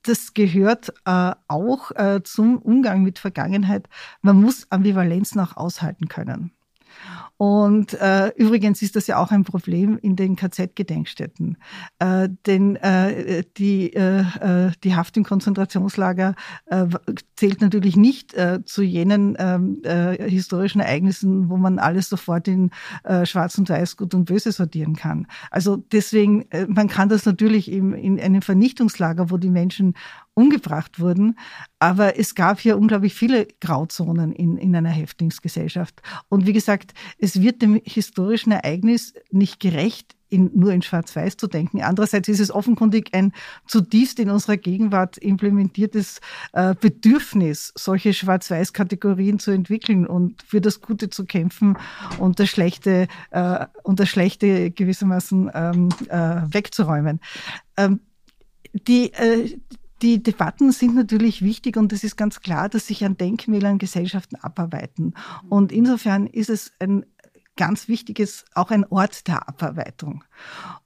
das 0.02 0.34
gehört 0.34 0.92
äh, 1.06 1.32
auch 1.48 1.90
äh, 1.92 2.20
zum 2.22 2.58
Umgang 2.58 3.02
mit 3.02 3.18
Vergangenheit. 3.18 3.88
Man 4.20 4.42
muss 4.42 4.66
Ambivalenzen 4.70 5.40
auch 5.40 5.56
aushalten 5.56 6.08
können. 6.08 6.52
Und 7.36 7.94
äh, 7.94 8.28
übrigens 8.36 8.82
ist 8.82 8.96
das 8.96 9.06
ja 9.06 9.18
auch 9.18 9.30
ein 9.30 9.44
Problem 9.44 9.98
in 10.02 10.16
den 10.16 10.36
KZ-Gedenkstätten. 10.36 11.56
Äh, 11.98 12.28
denn 12.46 12.76
äh, 12.76 13.44
die, 13.56 13.92
äh, 13.94 14.20
äh, 14.20 14.72
die 14.84 14.94
Haft 14.94 15.16
im 15.16 15.24
Konzentrationslager 15.24 16.34
äh, 16.66 16.86
zählt 17.36 17.60
natürlich 17.60 17.96
nicht 17.96 18.34
äh, 18.34 18.60
zu 18.64 18.82
jenen 18.82 19.36
ähm, 19.38 19.80
äh, 19.84 20.28
historischen 20.28 20.80
Ereignissen, 20.80 21.48
wo 21.48 21.56
man 21.56 21.78
alles 21.78 22.08
sofort 22.08 22.46
in 22.48 22.70
äh, 23.04 23.24
Schwarz 23.24 23.56
und 23.56 23.68
Weiß, 23.70 23.96
Gut 23.96 24.14
und 24.14 24.26
Böse 24.26 24.52
sortieren 24.52 24.94
kann. 24.94 25.26
Also 25.50 25.76
deswegen, 25.76 26.50
äh, 26.50 26.66
man 26.68 26.88
kann 26.88 27.08
das 27.08 27.24
natürlich 27.24 27.70
im, 27.72 27.94
in 27.94 28.20
einem 28.20 28.42
Vernichtungslager, 28.42 29.30
wo 29.30 29.38
die 29.38 29.50
Menschen 29.50 29.94
umgebracht 30.34 31.00
wurden. 31.00 31.38
Aber 31.78 32.18
es 32.18 32.34
gab 32.34 32.60
hier 32.60 32.78
unglaublich 32.78 33.14
viele 33.14 33.46
Grauzonen 33.60 34.32
in, 34.32 34.56
in 34.56 34.74
einer 34.74 34.90
Häftlingsgesellschaft. 34.90 36.02
Und 36.28 36.46
wie 36.46 36.52
gesagt, 36.52 36.94
es 37.18 37.40
wird 37.40 37.62
dem 37.62 37.80
historischen 37.84 38.52
Ereignis 38.52 39.14
nicht 39.30 39.60
gerecht, 39.60 40.16
in, 40.30 40.50
nur 40.54 40.72
in 40.72 40.80
Schwarz-Weiß 40.80 41.36
zu 41.36 41.48
denken. 41.48 41.82
Andererseits 41.82 42.28
ist 42.28 42.40
es 42.40 42.50
offenkundig 42.50 43.12
ein 43.12 43.32
zutiefst 43.66 44.18
in 44.20 44.30
unserer 44.30 44.56
Gegenwart 44.56 45.18
implementiertes 45.18 46.20
äh, 46.52 46.74
Bedürfnis, 46.80 47.72
solche 47.76 48.14
Schwarz-Weiß-Kategorien 48.14 49.38
zu 49.38 49.50
entwickeln 49.50 50.06
und 50.06 50.42
für 50.42 50.60
das 50.60 50.80
Gute 50.80 51.10
zu 51.10 51.26
kämpfen 51.26 51.76
und 52.18 52.38
das 52.38 52.48
Schlechte, 52.48 53.08
äh, 53.30 53.66
und 53.82 54.00
das 54.00 54.08
Schlechte 54.08 54.70
gewissermaßen 54.70 55.50
ähm, 55.52 55.88
äh, 56.08 56.42
wegzuräumen. 56.52 57.20
Ähm, 57.76 58.00
die, 58.72 59.12
äh, 59.14 59.58
die 60.02 60.22
Debatten 60.22 60.72
sind 60.72 60.94
natürlich 60.94 61.42
wichtig 61.42 61.76
und 61.76 61.92
es 61.92 62.04
ist 62.04 62.16
ganz 62.16 62.40
klar, 62.40 62.68
dass 62.68 62.86
sich 62.86 63.04
an 63.04 63.16
Denkmälern 63.16 63.78
Gesellschaften 63.78 64.36
abarbeiten. 64.36 65.14
Und 65.48 65.72
insofern 65.72 66.26
ist 66.26 66.50
es 66.50 66.72
ein 66.78 67.04
ganz 67.56 67.88
wichtiges, 67.88 68.46
auch 68.54 68.70
ein 68.70 68.86
Ort 68.86 69.28
der 69.28 69.46
Abarbeitung. 69.46 70.24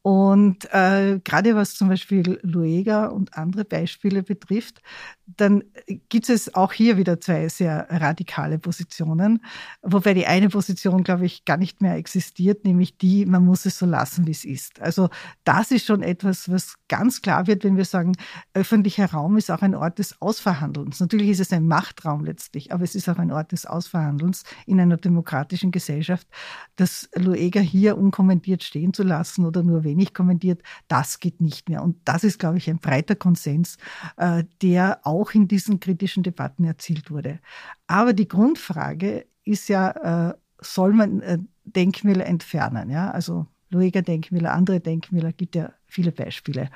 Und 0.03 0.65
äh, 0.73 1.21
gerade 1.23 1.55
was 1.55 1.75
zum 1.75 1.89
Beispiel 1.89 2.41
Luega 2.43 3.07
und 3.07 3.39
andere 3.39 3.65
Beispiele 3.65 4.25
betrifft, 4.25 4.83
dann 5.27 5.65
gibt 6.11 6.29
es 6.29 6.55
auch 6.55 6.73
hier 6.73 6.99
wieder 6.99 7.21
zwei 7.21 7.49
sehr 7.49 7.87
radikale 7.89 8.59
Positionen, 8.59 9.43
wobei 9.83 10.13
die 10.13 10.27
eine 10.27 10.51
Position, 10.51 11.03
glaube 11.03 11.25
ich, 11.25 11.45
gar 11.45 11.57
nicht 11.57 11.81
mehr 11.81 11.95
existiert, 11.97 12.65
nämlich 12.65 12.99
die, 12.99 13.25
man 13.25 13.45
muss 13.45 13.65
es 13.65 13.79
so 13.79 13.87
lassen, 13.87 14.27
wie 14.27 14.33
es 14.33 14.45
ist. 14.45 14.83
Also 14.83 15.09
das 15.45 15.71
ist 15.71 15.87
schon 15.87 16.03
etwas, 16.03 16.51
was 16.51 16.75
ganz 16.89 17.23
klar 17.23 17.47
wird, 17.47 17.65
wenn 17.65 17.77
wir 17.77 17.87
sagen, 17.87 18.17
öffentlicher 18.53 19.07
Raum 19.07 19.39
ist 19.39 19.51
auch 19.51 19.63
ein 19.63 19.75
Ort 19.75 19.99
des 19.99 20.21
Ausverhandelns. 20.21 21.01
Natürlich 21.01 21.31
ist 21.31 21.41
es 21.41 21.53
ein 21.53 21.67
Machtraum 21.67 22.25
letztlich, 22.25 22.73
aber 22.73 22.85
es 22.85 22.95
ist 22.95 23.09
auch 23.09 23.19
ein 23.19 23.33
Ort 23.33 23.53
des 23.53 23.65
Ausverhandelns 23.65 24.45
in 24.67 24.79
einer 24.79 24.99
demokratischen 24.99 25.71
Gesellschaft. 25.71 26.29
Das 26.77 27.09
Luega 27.15 27.61
hier 27.61 27.97
unkommentiert 27.97 28.63
stehen 28.63 28.93
zu 28.93 29.03
lassen 29.03 29.47
oder 29.47 29.63
nur 29.63 29.85
wenig 29.85 30.13
kommentiert, 30.13 30.63
das 30.89 31.19
geht 31.19 31.41
nicht 31.41 31.69
mehr. 31.71 31.83
Und 31.83 31.97
das 32.05 32.25
ist, 32.25 32.39
glaube 32.39 32.59
ich, 32.59 32.69
ein 32.69 32.79
breiter 32.79 33.15
Konsens, 33.15 33.79
äh, 34.19 34.45
der 34.61 35.01
auch 35.05 35.14
in 35.35 35.49
diesen 35.49 35.81
kritischen 35.81 36.23
Debatten 36.23 36.65
erzielt 36.65 37.11
wurde. 37.11 37.41
Aber 37.87 38.13
die 38.13 38.29
Grundfrage 38.29 39.27
ist 39.45 39.69
ja, 39.69 40.31
äh, 40.31 40.35
soll 40.61 40.93
man 40.93 41.21
äh, 41.21 41.39
Denkmäler 41.65 42.27
entfernen? 42.27 42.91
Ja? 42.91 43.11
Also 43.11 43.47
Lueger 43.71 44.03
Denkmäler, 44.03 44.53
andere 44.53 44.81
Denkmäler, 44.81 45.33
gibt 45.33 45.57
ja 45.57 45.73
viele 45.87 46.13
Beispiele. 46.13 46.71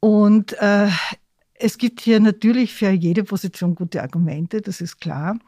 Und 0.00 0.52
äh, 0.60 0.88
es 1.54 1.78
gibt 1.78 2.00
hier 2.00 2.20
natürlich 2.20 2.72
für 2.72 2.90
jede 2.90 3.24
Position 3.24 3.74
gute 3.74 4.02
Argumente, 4.02 4.60
das 4.60 4.80
ist 4.80 5.00
klar. 5.00 5.38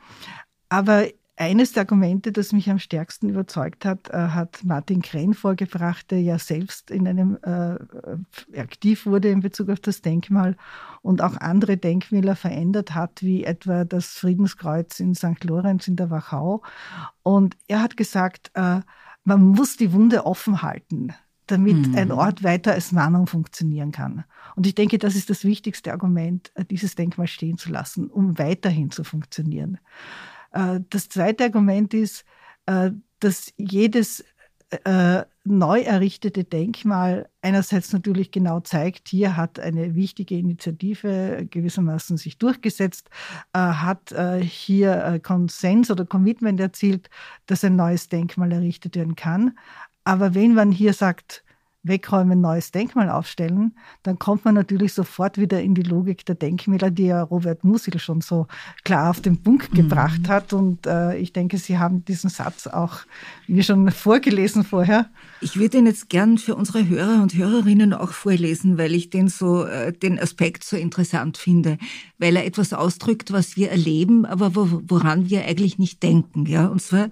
Aber 0.69 1.07
eines 1.41 1.73
der 1.73 1.85
Argumente, 1.85 2.33
das 2.33 2.53
mich 2.53 2.69
am 2.71 2.79
stärksten 2.79 3.31
überzeugt 3.31 3.87
hat, 3.87 4.11
äh, 4.11 4.29
hat 4.29 4.61
Martin 4.63 5.01
Krenn 5.01 5.33
vorgebracht, 5.33 6.11
der 6.11 6.21
ja 6.21 6.39
selbst 6.39 6.91
in 6.91 7.09
einem 7.09 7.39
äh, 7.43 8.59
aktiv 8.59 9.07
wurde 9.07 9.31
in 9.31 9.41
Bezug 9.41 9.71
auf 9.71 9.81
das 9.81 10.03
Denkmal 10.03 10.57
und 11.01 11.23
auch 11.23 11.39
andere 11.39 11.79
Denkmäler 11.79 12.37
verändert 12.37 12.95
hat, 12.95 13.23
wie 13.23 13.45
etwa 13.45 13.85
das 13.85 14.09
Friedenskreuz 14.09 15.01
in 15.01 15.15
St. 15.15 15.43
Lorenz 15.45 15.89
in 15.89 15.97
der 15.97 16.11
Wachau. 16.11 16.63
Und 17.23 17.57
er 17.69 17.81
hat 17.81 17.97
gesagt, 17.97 18.51
äh, 18.53 18.81
man 19.25 19.43
muss 19.43 19.79
die 19.79 19.93
Wunde 19.93 20.27
offen 20.27 20.63
halten 20.63 21.15
damit 21.47 21.89
mhm. 21.89 21.97
ein 21.97 22.13
Ort 22.13 22.45
weiter 22.45 22.75
als 22.75 22.93
Mahnung 22.93 23.27
funktionieren 23.27 23.91
kann. 23.91 24.23
Und 24.55 24.69
ich 24.69 24.77
denke, 24.77 24.99
das 24.99 25.17
ist 25.17 25.31
das 25.31 25.43
wichtigste 25.43 25.91
Argument, 25.91 26.53
äh, 26.55 26.65
dieses 26.65 26.95
Denkmal 26.95 27.27
stehen 27.27 27.59
zu 27.59 27.71
lassen, 27.73 28.09
um 28.09 28.39
weiterhin 28.39 28.93
zu 28.93 29.03
funktionieren. 29.03 29.79
Äh, 30.53 30.81
das 30.91 31.09
zweite 31.09 31.45
Argument 31.45 31.95
ist, 31.95 32.25
äh, 32.67 32.91
dass 33.21 33.53
jedes 33.57 34.25
äh, 34.85 35.25
neu 35.45 35.81
errichtete 35.81 36.45
Denkmal 36.45 37.29
einerseits 37.43 37.93
natürlich 37.93 38.31
genau 38.31 38.61
zeigt, 38.61 39.09
hier 39.09 39.37
hat 39.37 39.59
eine 39.59 39.95
wichtige 39.95 40.37
Initiative 40.37 41.47
gewissermaßen 41.51 42.17
sich 42.19 42.39
durchgesetzt, 42.39 43.09
hat 43.53 44.15
hier 44.43 45.19
Konsens 45.25 45.91
oder 45.91 46.05
Commitment 46.05 46.61
erzielt, 46.61 47.11
dass 47.47 47.65
ein 47.65 47.75
neues 47.75 48.09
Denkmal 48.09 48.53
errichtet 48.53 48.95
werden 48.95 49.17
kann. 49.17 49.59
Aber 50.05 50.35
wenn 50.35 50.55
man 50.55 50.71
hier 50.71 50.93
sagt, 50.93 51.43
wegräumen, 51.83 52.41
neues 52.41 52.73
Denkmal 52.73 53.09
aufstellen, 53.09 53.75
dann 54.03 54.19
kommt 54.19 54.45
man 54.45 54.55
natürlich 54.55 54.93
sofort 54.93 55.39
wieder 55.39 55.63
in 55.63 55.75
die 55.75 55.83
Logik 55.83 56.27
der 56.27 56.35
Denkmäler, 56.35 56.91
die 56.91 57.07
ja 57.07 57.23
Robert 57.23 57.65
Musil 57.65 57.99
schon 57.99 58.21
so 58.21 58.47
klar 58.85 59.11
auf 59.11 59.21
den 59.21 59.43
Punkt 59.43 59.73
mhm. 59.73 59.77
gebracht 59.77 60.29
hat. 60.29 60.53
Und 60.53 60.87
äh, 60.87 61.17
ich 61.17 61.33
denke, 61.33 61.57
Sie 61.57 61.79
haben 61.79 62.05
diesen 62.05 62.29
Satz 62.29 62.67
auch 62.67 63.01
mir 63.47 63.63
schon 63.63 63.91
vorgelesen 63.91 64.63
vorher. 64.63 65.09
Ich 65.41 65.57
würde 65.57 65.79
ihn 65.79 65.87
jetzt 65.87 66.11
gern 66.11 66.37
für 66.37 66.55
unsere 66.55 66.87
Hörer 66.87 67.23
und 67.23 67.35
Hörerinnen 67.35 67.95
auch 67.95 68.13
vorlesen, 68.13 68.77
weil 68.77 68.95
ich 68.95 69.09
den 69.09 69.29
so, 69.29 69.65
äh, 69.65 69.93
den 69.93 70.19
Aspekt 70.19 70.65
so 70.65 70.77
interessant 70.77 71.39
finde, 71.39 71.79
weil 72.19 72.37
er 72.37 72.45
etwas 72.45 72.75
ausdrückt, 72.75 73.33
was 73.33 73.57
wir 73.57 73.71
erleben, 73.71 74.27
aber 74.27 74.53
woran 74.55 75.31
wir 75.31 75.47
eigentlich 75.47 75.79
nicht 75.79 76.03
denken. 76.03 76.45
Ja, 76.45 76.67
und 76.67 76.83
zwar 76.83 77.09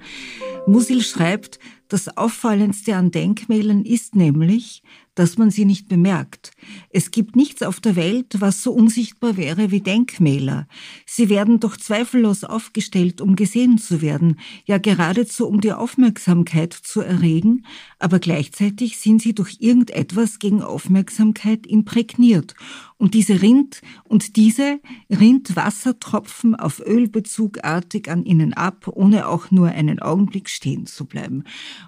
Musil 0.67 1.03
schreibt, 1.03 1.59
das 1.89 2.17
Auffallendste 2.17 2.97
an 2.97 3.11
Denkmälern 3.11 3.85
ist 3.85 4.15
nämlich, 4.15 4.83
dass 5.19 5.37
man 5.37 5.51
sie 5.51 5.65
nicht 5.65 5.89
bemerkt. 5.89 6.53
Es 6.91 7.11
gibt 7.11 7.35
nichts 7.35 7.63
auf 7.65 7.81
der 7.81 7.97
Welt, 7.97 8.37
was 8.39 8.63
so 8.63 8.73
unsichtbar 8.73 9.37
wäre 9.37 9.73
wie 9.73 9.81
Denkmäler. 9.81 10.69
Sie 11.07 11.29
werden 11.29 11.59
doch 11.59 11.77
zweifellos 11.77 12.45
aufgestellt, 12.45 13.21
um 13.21 13.35
gesehen 13.35 13.79
zu 13.79 14.01
werden, 14.01 14.39
ja 14.65 14.79
geradezu 14.79 15.49
um 15.49 15.61
die 15.61 15.73
Aufmerksamkeit 15.73 16.73
zu 16.73 17.01
erregen, 17.01 17.65
aber 17.99 18.21
gleichzeitig 18.21 18.99
sind 18.99 19.21
sie 19.21 19.35
durch 19.35 19.57
irgendetwas 19.59 20.39
gegen 20.39 20.63
Aufmerksamkeit 20.63 21.67
imprägniert. 21.67 22.55
Und 22.97 23.15
diese 23.15 23.43
Rind 23.43 23.81
und 24.05 24.37
diese 24.37 24.79
rinnt 25.11 25.57
Wassertropfen 25.57 26.55
auf 26.55 26.81
Ölbezugartig 26.81 28.09
an 28.09 28.25
ihnen 28.25 28.55
ab, 28.55 28.87
ohne 28.87 29.27
auch 29.27 29.51
nur 29.51 29.69
einen 29.69 29.99
Augenblick 29.99 30.49
stehen 30.49 30.87
zu 30.87 31.07
bleiben. 31.07 31.43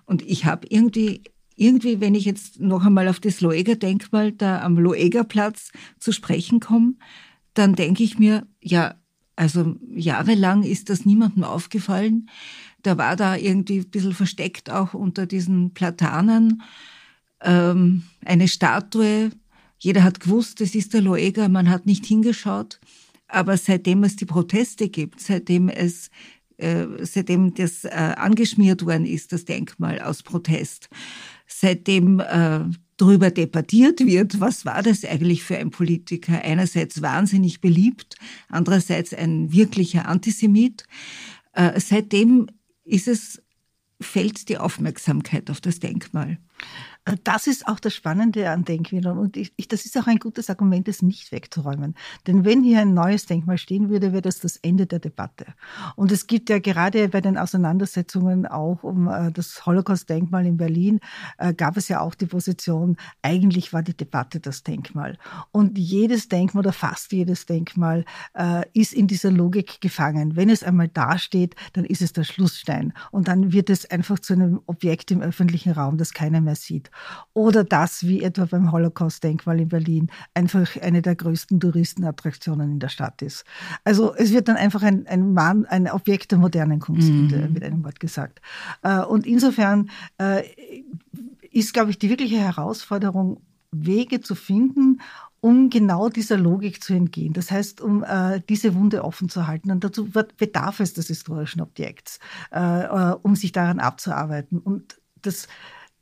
Und 0.05 0.23
ich 0.23 0.47
habe 0.47 0.67
irgendwie 0.69 1.23
irgendwie, 1.61 2.01
wenn 2.01 2.15
ich 2.15 2.25
jetzt 2.25 2.59
noch 2.59 2.87
einmal 2.87 3.07
auf 3.07 3.21
das 3.21 3.43
Loeger-Denkmal 3.43 4.33
da 4.33 4.63
am 4.63 4.79
Loeger-Platz 4.79 5.73
zu 5.99 6.11
sprechen 6.11 6.59
komme, 6.59 6.95
dann 7.53 7.75
denke 7.75 8.03
ich 8.03 8.19
mir, 8.19 8.47
ja, 8.63 8.95
also 9.37 9.77
jahrelang 9.95 10.63
ist 10.63 10.89
das 10.89 11.05
niemandem 11.05 11.45
aufgefallen. 11.45 12.31
Da 12.83 12.97
war 12.97 13.15
da 13.15 13.37
irgendwie 13.37 13.81
ein 13.81 13.91
bisschen 13.91 14.15
versteckt 14.15 14.71
auch 14.71 14.95
unter 14.95 15.27
diesen 15.27 15.75
Platanen 15.75 16.63
ähm, 17.43 18.05
eine 18.25 18.49
Statue. 18.49 19.31
Jeder 19.79 20.03
hat 20.03 20.21
gewusst, 20.21 20.63
es 20.63 20.75
ist 20.75 20.95
der 20.95 21.03
Loeger, 21.03 21.51
man 21.51 21.69
hat 21.69 21.85
nicht 21.85 22.07
hingeschaut. 22.07 22.81
Aber 23.29 23.59
seitdem 23.59 24.03
es 24.03 24.17
die 24.17 24.25
Proteste 24.25 24.89
gibt, 24.89 25.21
seitdem 25.21 25.69
es 25.69 26.11
äh, 26.57 26.87
seitdem 27.07 27.55
das 27.55 27.85
äh, 27.85 27.89
angeschmiert 27.89 28.85
worden 28.85 29.07
ist, 29.07 29.33
das 29.33 29.47
Denkmal 29.47 30.01
aus 30.01 30.23
Protest, 30.23 30.91
seitdem 31.53 32.21
äh, 32.21 32.61
darüber 32.97 33.31
debattiert 33.31 34.01
wird, 34.01 34.41
was 34.41 34.65
war 34.65 34.83
das 34.83 35.05
eigentlich 35.05 35.43
für 35.43 35.57
ein 35.57 35.71
Politiker? 35.71 36.43
Einerseits 36.43 37.03
wahnsinnig 37.03 37.61
beliebt, 37.61 38.17
andererseits 38.49 39.15
ein 39.15 39.53
wirklicher 39.53 40.07
Antisemit. 40.07 40.85
Äh, 41.53 41.81
seitdem 41.81 42.49
ist 42.85 43.09
es, 43.09 43.43
fällt 44.01 44.49
die 44.49 44.59
Aufmerksamkeit 44.59 45.51
auf 45.51 45.61
das 45.61 45.81
Denkmal. 45.81 46.39
Das 47.25 47.47
ist 47.47 47.67
auch 47.67 47.81
das 47.81 47.95
Spannende 47.95 48.51
an 48.51 48.65
Denkmälern 48.65 49.19
und 49.19 49.37
ich, 49.37 49.53
ich, 49.57 49.69
das 49.69 49.85
ist 49.85 49.97
auch 49.99 50.07
ein 50.07 50.19
gutes 50.19 50.51
Argument, 50.51 50.89
es 50.89 51.03
nicht 51.03 51.33
wegzuräumen. 51.33 51.95
Denn 52.27 52.45
wenn 52.45 52.63
hier 52.63 52.81
ein 52.81 52.95
neues 52.95 53.27
Denkmal 53.27 53.59
stehen 53.59 53.91
würde, 53.91 54.13
wäre 54.13 54.23
das 54.23 54.41
das 54.41 54.57
Ende 54.59 54.87
der 54.87 54.99
Debatte. 54.99 55.47
Und 55.97 56.13
es 56.13 56.27
gibt 56.27 56.51
ja 56.51 56.59
gerade 56.59 57.09
bei 57.09 57.21
den 57.21 57.39
Auseinandersetzungen 57.39 58.47
auch 58.47 58.83
um 58.83 59.09
äh, 59.09 59.33
das 59.33 59.67
Holocaust-Denkmal 59.67 60.47
in 60.47 60.57
Berlin, 60.57 61.01
äh, 61.39 61.55
gab 61.55 61.77
es 61.77 61.89
ja 61.89 62.01
auch 62.01 62.15
die 62.15 62.27
Position, 62.27 62.97
eigentlich 63.23 63.73
war 63.73 63.83
die 63.83 63.97
Debatte 63.97 64.41
das 64.41 64.63
Denkmal. 64.63 65.19
Und 65.51 65.79
jedes 65.79 66.29
Denkmal 66.29 66.61
oder 66.61 66.73
fast 66.73 67.13
jedes 67.13 67.47
Denkmal 67.47 68.05
äh, 68.35 68.65
ist 68.73 68.93
in 68.93 69.07
dieser 69.07 69.31
Logik 69.31 69.81
gefangen. 69.81 70.37
Wenn 70.37 70.51
es 70.51 70.63
einmal 70.63 70.89
dasteht, 70.89 71.55
dann 71.73 71.85
ist 71.85 72.03
es 72.03 72.13
der 72.13 72.25
Schlussstein. 72.25 72.93
Und 73.11 73.29
dann 73.29 73.53
wird 73.53 73.71
es 73.71 73.91
einfach 73.91 74.19
zu 74.19 74.35
einem 74.35 74.61
Objekt 74.67 75.11
im 75.11 75.21
öffentlichen 75.21 75.73
Raum, 75.73 75.97
das 75.97 76.13
keiner 76.13 76.41
mehr 76.41 76.57
sieht. 76.57 76.91
Oder 77.35 77.65
das, 77.65 78.07
wie 78.07 78.23
etwa 78.23 78.45
beim 78.45 78.73
Holocaust-Denkmal 78.73 79.61
in 79.61 79.69
Berlin, 79.69 80.11
einfach 80.35 80.77
eine 80.81 81.03
der 81.03 81.17
größten 81.17 81.61
Touristenattraktionen 81.61 82.73
in 82.73 82.79
der 82.79 82.89
Stadt 82.89 83.23
ist. 83.23 83.45
Also 83.85 84.15
es 84.15 84.33
wird 84.33 84.49
dann 84.49 84.57
einfach 84.57 84.83
ein, 84.83 85.07
ein, 85.07 85.33
Mann, 85.33 85.67
ein 85.67 85.89
Objekt 85.89 86.33
der 86.33 86.39
modernen 86.39 86.81
Kunst, 86.81 87.09
mhm. 87.09 87.53
mit 87.53 87.63
einem 87.63 87.85
Wort 87.85 88.01
gesagt. 88.01 88.41
Äh, 88.83 89.01
und 89.01 89.27
insofern 89.27 89.91
äh, 90.19 90.43
ist, 91.51 91.73
glaube 91.73 91.91
ich, 91.91 91.99
die 91.99 92.11
wirkliche 92.11 92.39
Herausforderung, 92.39 93.41
Wege 93.73 94.21
zu 94.21 94.35
finden, 94.35 95.01
um 95.41 95.71
genau 95.71 96.09
dieser 96.09 96.37
Logik 96.37 96.83
zu 96.83 96.93
entgehen. 96.93 97.33
Das 97.33 97.51
heißt, 97.51 97.81
um 97.81 98.05
äh, 98.05 98.41
diese 98.49 98.75
Wunde 98.75 99.05
offen 99.05 99.29
zu 99.29 99.47
halten. 99.47 99.71
Und 99.71 99.85
dazu 99.85 100.09
bedarf 100.37 100.81
es 100.81 100.93
des 100.93 101.07
historischen 101.07 101.61
Objekts, 101.61 102.19
äh, 102.53 102.61
äh, 102.61 103.17
um 103.23 103.37
sich 103.37 103.53
daran 103.53 103.79
abzuarbeiten. 103.79 104.59
Und 104.59 105.01
das 105.23 105.49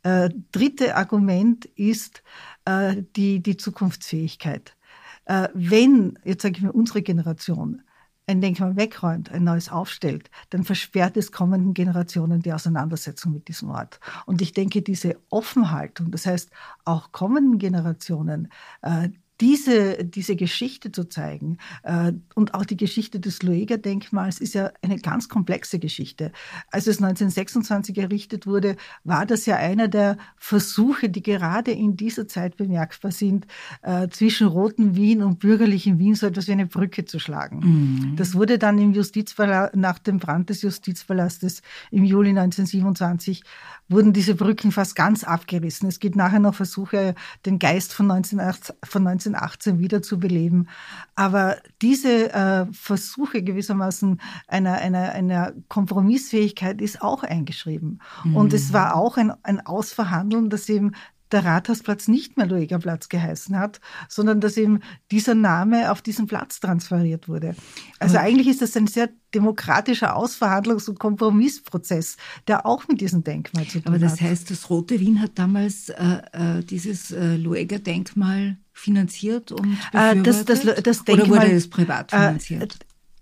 äh, 0.02 0.30
dritte 0.52 0.96
Argument 0.96 1.64
ist 1.64 2.22
äh, 2.64 3.02
die, 3.16 3.40
die 3.42 3.56
Zukunftsfähigkeit. 3.56 4.76
Äh, 5.24 5.48
wenn, 5.54 6.18
jetzt 6.24 6.42
sage 6.42 6.56
ich 6.56 6.62
mal, 6.62 6.70
unsere 6.70 7.02
Generation 7.02 7.82
ein 8.26 8.40
Denkmal 8.40 8.76
wegräumt, 8.76 9.30
ein 9.32 9.44
neues 9.44 9.70
aufstellt, 9.70 10.30
dann 10.50 10.62
versperrt 10.62 11.16
es 11.16 11.32
kommenden 11.32 11.72
Generationen 11.74 12.42
die 12.42 12.52
Auseinandersetzung 12.52 13.32
mit 13.32 13.48
diesem 13.48 13.70
Ort. 13.70 14.00
Und 14.26 14.42
ich 14.42 14.52
denke, 14.52 14.82
diese 14.82 15.18
Offenhaltung, 15.30 16.10
das 16.10 16.26
heißt 16.26 16.50
auch 16.84 17.10
kommenden 17.12 17.58
Generationen, 17.58 18.48
äh, 18.82 19.08
diese, 19.40 20.04
diese 20.04 20.36
Geschichte 20.36 20.90
zu 20.90 21.04
zeigen 21.04 21.58
äh, 21.84 22.12
und 22.34 22.54
auch 22.54 22.64
die 22.64 22.76
Geschichte 22.76 23.20
des 23.20 23.42
Lueger-Denkmals 23.42 24.40
ist 24.40 24.54
ja 24.54 24.72
eine 24.82 24.98
ganz 24.98 25.28
komplexe 25.28 25.78
Geschichte. 25.78 26.32
Als 26.70 26.86
es 26.86 26.96
1926 26.96 27.98
errichtet 27.98 28.46
wurde, 28.46 28.76
war 29.04 29.26
das 29.26 29.46
ja 29.46 29.56
einer 29.56 29.88
der 29.88 30.16
Versuche, 30.36 31.08
die 31.08 31.22
gerade 31.22 31.70
in 31.70 31.96
dieser 31.96 32.26
Zeit 32.26 32.56
bemerkbar 32.56 33.12
sind, 33.12 33.46
äh, 33.82 34.08
zwischen 34.08 34.48
Roten 34.48 34.96
Wien 34.96 35.22
und 35.22 35.38
bürgerlichen 35.38 35.98
Wien 35.98 36.14
so 36.14 36.26
etwas 36.26 36.48
wie 36.48 36.52
eine 36.52 36.66
Brücke 36.66 37.04
zu 37.04 37.18
schlagen. 37.18 37.60
Mhm. 37.60 38.16
Das 38.16 38.34
wurde 38.34 38.58
dann 38.58 38.78
im 38.78 38.92
Justizpalast, 38.92 39.76
nach 39.76 39.98
dem 39.98 40.18
Brand 40.18 40.50
des 40.50 40.62
Justizpalastes 40.62 41.62
im 41.90 42.04
Juli 42.04 42.30
1927 42.30 43.42
wurden 43.88 44.12
diese 44.12 44.34
Brücken 44.34 44.72
fast 44.72 44.94
ganz 44.96 45.24
abgerissen. 45.24 45.88
Es 45.88 45.98
gibt 45.98 46.16
nachher 46.16 46.40
noch 46.40 46.54
Versuche, 46.54 47.14
den 47.46 47.58
Geist 47.58 47.94
von 47.94 48.10
1918, 48.10 48.76
von 48.84 49.06
1918 49.06 49.78
wiederzubeleben. 49.78 50.68
Aber 51.14 51.56
diese 51.80 52.32
äh, 52.32 52.66
Versuche 52.72 53.42
gewissermaßen 53.42 54.20
einer, 54.46 54.74
einer, 54.74 55.12
einer 55.12 55.52
Kompromissfähigkeit 55.68 56.80
ist 56.80 57.02
auch 57.02 57.22
eingeschrieben. 57.22 58.00
Mhm. 58.24 58.36
Und 58.36 58.52
es 58.52 58.72
war 58.72 58.94
auch 58.94 59.16
ein, 59.16 59.32
ein 59.42 59.64
Ausverhandeln, 59.64 60.50
das 60.50 60.68
eben 60.68 60.92
der 61.32 61.44
Rathausplatz 61.44 62.08
nicht 62.08 62.36
mehr 62.36 62.46
Luegerplatz 62.46 63.08
geheißen 63.08 63.58
hat, 63.58 63.80
sondern 64.08 64.40
dass 64.40 64.56
eben 64.56 64.80
dieser 65.10 65.34
Name 65.34 65.92
auf 65.92 66.02
diesen 66.02 66.26
Platz 66.26 66.60
transferiert 66.60 67.28
wurde. 67.28 67.54
Also 67.98 68.16
Aber 68.16 68.26
eigentlich 68.26 68.48
ist 68.48 68.62
das 68.62 68.76
ein 68.76 68.86
sehr 68.86 69.10
demokratischer 69.34 70.16
Ausverhandlungs- 70.16 70.88
und 70.88 70.98
Kompromissprozess, 70.98 72.16
der 72.46 72.64
auch 72.64 72.88
mit 72.88 73.00
diesem 73.00 73.24
Denkmal 73.24 73.64
zu 73.64 73.80
tun 73.80 73.82
hat. 73.82 73.86
Aber 73.88 73.98
das 73.98 74.20
heißt, 74.20 74.50
das 74.50 74.70
Rote 74.70 75.00
Wien 75.00 75.20
hat 75.20 75.32
damals 75.34 75.90
äh, 75.90 76.22
äh 76.32 76.62
dieses 76.64 77.10
äh, 77.10 77.36
Lueger-Denkmal 77.36 78.56
finanziert 78.72 79.52
und 79.52 79.76
befürwortet? 79.92 80.18
Äh, 80.18 80.22
das, 80.22 80.44
das, 80.44 80.82
das 80.82 81.04
Denkmal, 81.04 81.30
Oder 81.30 81.42
wurde 81.42 81.52
es 81.52 81.68
privat 81.68 82.12
äh, 82.12 82.16
finanziert? 82.16 82.78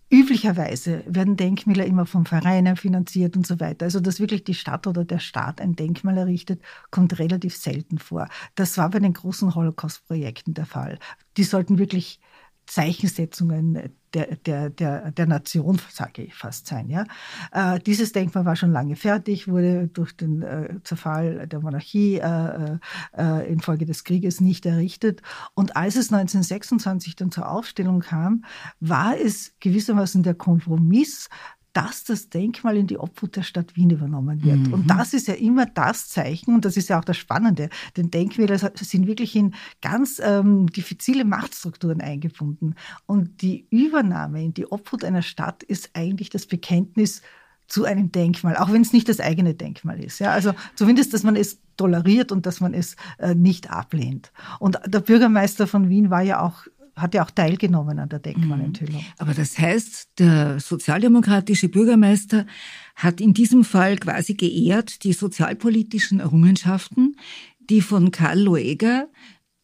Üblicherweise 0.09 1.03
werden 1.07 1.37
Denkmäler 1.37 1.85
immer 1.85 2.07
vom 2.07 2.27
Verein 2.27 2.77
finanziert 2.77 3.37
und 3.37 3.45
so 3.47 3.59
weiter. 3.59 3.87
Also, 3.87 3.99
dass 3.99 4.21
wirklich 4.21 4.45
die 4.45 4.55
Stadt 4.55 4.87
oder 4.87 5.05
der 5.05 5.19
Staat 5.19 5.61
ein 5.61 5.75
Denkmal 5.75 6.17
errichtet, 6.17 6.63
kommt 6.93 7.19
relativ 7.19 7.57
selten 7.57 7.99
vor. 7.99 8.29
Das 8.55 8.79
war 8.79 8.89
bei 8.91 9.01
den 9.01 9.13
großen 9.15 9.55
Holocaust-Projekten 9.55 10.55
der 10.55 10.67
Fall. 10.67 11.01
Die 11.37 11.45
sollten 11.45 11.79
wirklich 11.79 12.21
Zeichensetzungen 12.67 13.95
der, 14.15 14.37
der, 14.37 14.71
der, 14.71 15.11
der 15.11 15.27
Nation, 15.27 15.79
sage 15.91 16.23
ich 16.23 16.35
fast 16.35 16.67
sein. 16.67 16.89
Ja? 16.89 17.05
Äh, 17.53 17.79
dieses 17.81 18.13
Denkmal 18.13 18.45
war 18.45 18.57
schon 18.57 18.73
lange 18.73 18.97
fertig, 18.97 19.47
wurde 19.47 19.89
durch 19.89 20.17
den 20.17 20.43
äh, 20.43 20.75
Zerfall 20.85 21.47
der 21.47 21.61
Monarchie 21.61 22.17
äh, 22.17 22.79
äh 23.17 23.53
infolge 23.53 23.85
des 23.85 24.05
Krieges 24.05 24.41
nicht 24.41 24.65
errichtet. 24.65 25.23
Und 25.55 25.77
als 25.77 25.97
es 25.97 26.13
1926 26.13 27.17
dann 27.17 27.31
zur 27.31 27.51
Aufstellung 27.51 28.01
kam, 28.01 28.45
war 28.81 29.19
es 29.19 29.55
gewissermaßen 29.61 30.23
der 30.23 30.35
Kompromiss 30.35 31.29
dass 31.77 32.05
das 32.05 32.31
Denkmal 32.31 32.79
in 32.79 32.87
die 32.87 32.97
Obhut 32.97 33.37
der 33.37 33.43
Stadt 33.43 33.77
Wien 33.77 33.91
übernommen 33.91 34.43
wird. 34.43 34.69
Mhm. 34.69 34.73
Und 34.73 34.87
das 34.89 35.13
ist 35.13 35.29
ja 35.29 35.35
immer 35.35 35.67
das 35.67 36.09
Zeichen, 36.09 36.55
und 36.55 36.65
das 36.65 36.79
ist 36.79 36.89
ja 36.89 36.99
auch 36.99 37.05
das 37.05 37.19
Spannende, 37.19 37.69
denn 37.99 38.11
Denkmäler 38.11 38.57
sind 38.57 39.07
wirklich 39.07 39.37
in 39.37 39.55
ganz 39.83 40.19
ähm, 40.25 40.69
diffizile 40.69 41.27
Machtstrukturen 41.27 42.01
eingebunden. 42.01 42.77
Und 43.05 43.43
die 43.43 43.67
Übernahme 43.69 44.43
in 44.43 44.55
die 44.55 44.65
Obhut 44.67 45.05
einer 45.05 45.21
Stadt 45.21 45.63
ist 45.65 45.91
eigentlich 45.93 46.31
das 46.31 46.47
Bekenntnis 46.47 47.21
zu 47.69 47.85
einem 47.85 48.11
Denkmal, 48.11 48.57
auch 48.57 48.73
wenn 48.73 48.81
es 48.81 48.95
nicht 48.95 49.11
das 49.11 49.21
eigene 49.21 49.55
Denkmal 49.55 50.03
ist. 50.03 50.19
Ja, 50.19 50.31
also 50.31 50.55
zumindest, 50.77 51.13
dass 51.13 51.25
man 51.25 51.37
es 51.37 51.61
toleriert 51.77 52.33
und 52.33 52.47
dass 52.47 52.61
man 52.61 52.73
es 52.73 52.97
äh, 53.19 53.35
nicht 53.35 53.71
ablehnt. 53.71 54.33
Und 54.61 54.79
der 54.87 55.01
Bürgermeister 55.01 55.67
von 55.67 55.91
Wien 55.91 56.09
war 56.09 56.23
ja 56.23 56.41
auch 56.41 56.67
hat 56.97 57.15
ja 57.15 57.25
auch 57.25 57.31
teilgenommen 57.31 57.99
an 57.99 58.09
der 58.09 58.19
Denkmalenthüllung. 58.19 59.03
Mhm. 59.03 59.07
Aber 59.19 59.35
das 59.35 59.59
heißt, 59.59 60.19
der 60.19 60.59
sozialdemokratische 60.59 61.69
Bürgermeister 61.69 62.47
hat 62.95 63.21
in 63.21 63.35
diesem 63.35 63.65
Fall 63.65 63.97
quasi 63.97 64.35
geehrt 64.35 65.05
die 65.05 65.13
sozialpolitischen 65.13 66.21
Errungenschaften, 66.21 67.17
die 67.61 67.83
von 67.83 68.11
Karl 68.11 68.41
Loeger 68.41 69.09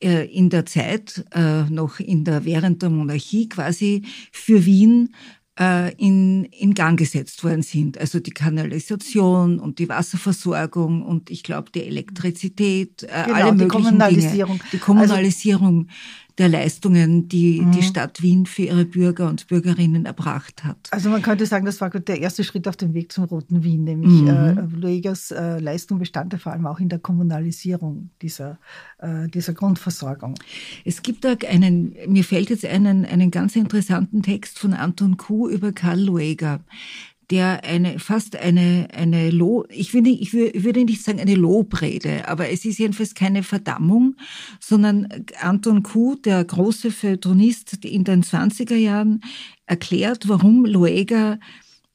äh, 0.03 0.27
in 0.27 0.51
der 0.51 0.67
Zeit, 0.67 1.25
äh, 1.33 1.63
noch 1.65 2.01
in 2.01 2.25
der, 2.25 2.45
während 2.45 2.83
der 2.83 2.91
Monarchie 2.91 3.49
quasi 3.49 4.05
für 4.33 4.67
Wien 4.67 5.15
äh, 5.59 5.95
in, 5.95 6.45
in 6.45 6.75
Gang 6.75 6.99
gesetzt 6.99 7.45
worden 7.45 7.63
sind. 7.63 7.99
Also 7.99 8.19
die 8.19 8.33
Kanalisation 8.33 9.61
und 9.61 9.79
die 9.79 9.89
Wasserversorgung 9.89 11.03
und 11.03 11.31
ich 11.31 11.43
glaube 11.43 11.71
die 11.73 11.85
Elektrizität, 11.85 12.99
genau, 12.99 13.35
alle 13.35 13.53
möglichen 13.53 13.59
die 13.59 13.69
Kommunalisierung. 13.69 14.59
Dinge. 14.59 14.71
Die 14.73 14.79
Kommunalisierung. 14.79 15.79
Also, 15.79 15.93
der 16.39 16.49
Leistungen, 16.49 17.29
die 17.29 17.61
mhm. 17.61 17.73
die 17.73 17.83
Stadt 17.83 18.23
Wien 18.23 18.47
für 18.47 18.63
ihre 18.63 18.85
Bürger 18.85 19.29
und 19.29 19.47
Bürgerinnen 19.49 20.07
erbracht 20.07 20.65
hat. 20.65 20.89
Also 20.91 21.11
man 21.11 21.23
könnte 21.23 21.47
sagen, 21.47 21.67
das 21.67 21.81
war 21.81 21.91
der 21.91 22.21
erste 22.21 22.45
Schritt 22.45 22.67
auf 22.69 22.77
dem 22.77 22.95
Weg 22.95 23.13
zum 23.13 23.25
Roten 23.25 23.63
Wien, 23.63 23.85
nämlich 23.85 24.23
mhm. 24.23 24.29
äh, 24.29 24.77
Luegas 24.77 25.31
äh, 25.31 25.59
Leistung 25.59 25.99
bestand 25.99 26.33
ja 26.33 26.39
vor 26.39 26.53
allem 26.53 26.67
auch 26.67 26.81
in 26.81 26.89
der 26.89 26.99
Kommunalisierung 26.99 28.11
dieser, 28.23 28.59
äh, 28.99 29.29
dieser 29.29 29.53
Grundversorgung. 29.53 30.35
Es 30.85 31.03
gibt 31.03 31.25
da 31.25 31.35
einen, 31.49 31.95
mir 32.07 32.25
fällt 32.25 32.51
jetzt 32.51 32.65
einen, 32.65 33.05
einen 33.05 33.31
ganz 33.31 33.57
interessanten 33.57 34.23
Text 34.23 34.59
von 34.59 34.73
Anton 34.73 35.17
Kuh 35.17 35.49
über 35.49 35.73
Karl 35.73 36.01
Lueger 36.01 36.61
der 37.33 37.65
eine 37.65 37.99
fast 37.99 38.37
eine 38.37 38.89
eine 38.93 39.31
Lo 39.31 39.65
ich 39.71 39.95
würde 39.95 40.11
ich 40.11 40.35
würde 40.35 40.85
nicht 40.85 41.03
sagen 41.03 41.19
eine 41.19 41.35
Lobrede, 41.35 42.29
aber 42.29 42.51
es 42.51 42.67
ist 42.67 42.79
jedenfalls 42.79 43.15
keine 43.15 43.43
Verdammung, 43.43 44.17
sondern 44.61 45.09
Anton 45.41 45.83
Kuh, 45.83 46.15
der 46.15 46.45
große 46.45 46.91
Feuilletonist 46.91 47.87
in 47.87 48.05
den 48.05 48.23
20er 48.23 48.77
Jahren, 48.77 49.23
erklärt, 49.65 50.29
warum 50.29 50.67
Loeger 50.67 51.39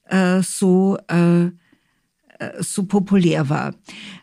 äh, 0.05 0.41
so 0.41 0.97
äh, 1.07 1.51
so 2.59 2.85
populär 2.85 3.49
war. 3.49 3.75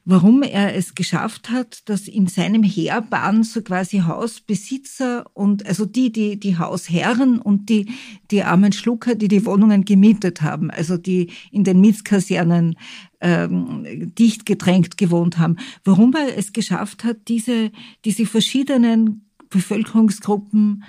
Warum 0.05 0.43
er 0.43 0.75
es 0.75 0.95
geschafft 0.95 1.51
hat, 1.51 1.89
dass 1.89 2.09
in 2.09 2.27
seinem 2.27 2.63
Heerbahn 2.63 3.43
so 3.43 3.63
quasi 3.63 3.99
Hausbesitzer 3.99 5.25
und 5.35 5.67
also 5.67 5.85
die, 5.87 6.13
die, 6.13 6.39
die 6.39 6.59
Hausherren 6.59 7.39
und 7.39 7.69
die, 7.69 7.91
die 8.31 8.43
armen 8.43 8.73
Schlucker, 8.73 9.15
die 9.15 9.29
die 9.29 9.45
Wohnungen 9.47 9.85
gemietet 9.85 10.43
haben, 10.43 10.71
also 10.71 10.97
die 10.97 11.31
in 11.51 11.65
den 11.65 11.81
Mietskasernen 11.81 12.77
ähm, 13.21 14.15
dicht 14.15 14.47
gedrängt 14.47 14.99
gewohnt 14.99 15.39
haben. 15.39 15.57
Warum 15.85 16.15
er 16.15 16.37
es 16.37 16.53
geschafft 16.53 17.05
hat, 17.05 17.29
diese, 17.29 17.73
diese 18.05 18.27
verschiedenen 18.27 19.25
Bevölkerungsgruppen 19.49 20.85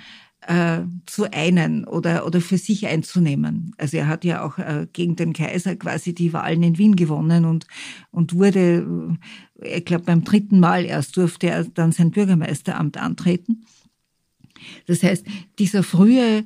äh, 0.46 0.82
zu 1.06 1.30
einen 1.32 1.84
oder, 1.84 2.26
oder 2.26 2.40
für 2.40 2.58
sich 2.58 2.86
einzunehmen. 2.86 3.74
Also 3.78 3.96
er 3.96 4.06
hat 4.06 4.24
ja 4.24 4.44
auch 4.44 4.58
äh, 4.58 4.86
gegen 4.92 5.16
den 5.16 5.32
Kaiser 5.32 5.76
quasi 5.76 6.14
die 6.14 6.32
Wahlen 6.32 6.62
in 6.62 6.78
Wien 6.78 6.96
gewonnen 6.96 7.44
und, 7.44 7.66
und 8.10 8.34
wurde, 8.34 9.18
äh, 9.60 9.78
ich 9.78 9.84
glaube 9.84 10.04
beim 10.04 10.24
dritten 10.24 10.60
Mal 10.60 10.84
erst 10.84 11.16
durfte 11.16 11.48
er 11.48 11.64
dann 11.64 11.92
sein 11.92 12.10
Bürgermeisteramt 12.10 12.96
antreten. 12.96 13.64
Das 14.86 15.02
heißt, 15.02 15.26
dieser 15.58 15.82
frühe 15.82 16.44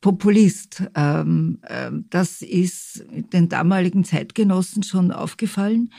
Populist, 0.00 0.82
ähm, 0.94 1.58
äh, 1.62 1.90
das 2.10 2.42
ist 2.42 3.04
den 3.32 3.48
damaligen 3.48 4.04
Zeitgenossen 4.04 4.82
schon 4.82 5.12
aufgefallen. 5.12 5.90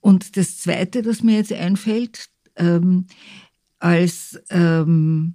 Und 0.00 0.36
das 0.36 0.58
Zweite, 0.58 1.02
das 1.02 1.22
mir 1.22 1.36
jetzt 1.36 1.52
einfällt, 1.52 2.26
ähm, 2.56 3.06
als 3.78 4.40
ähm, 4.50 5.34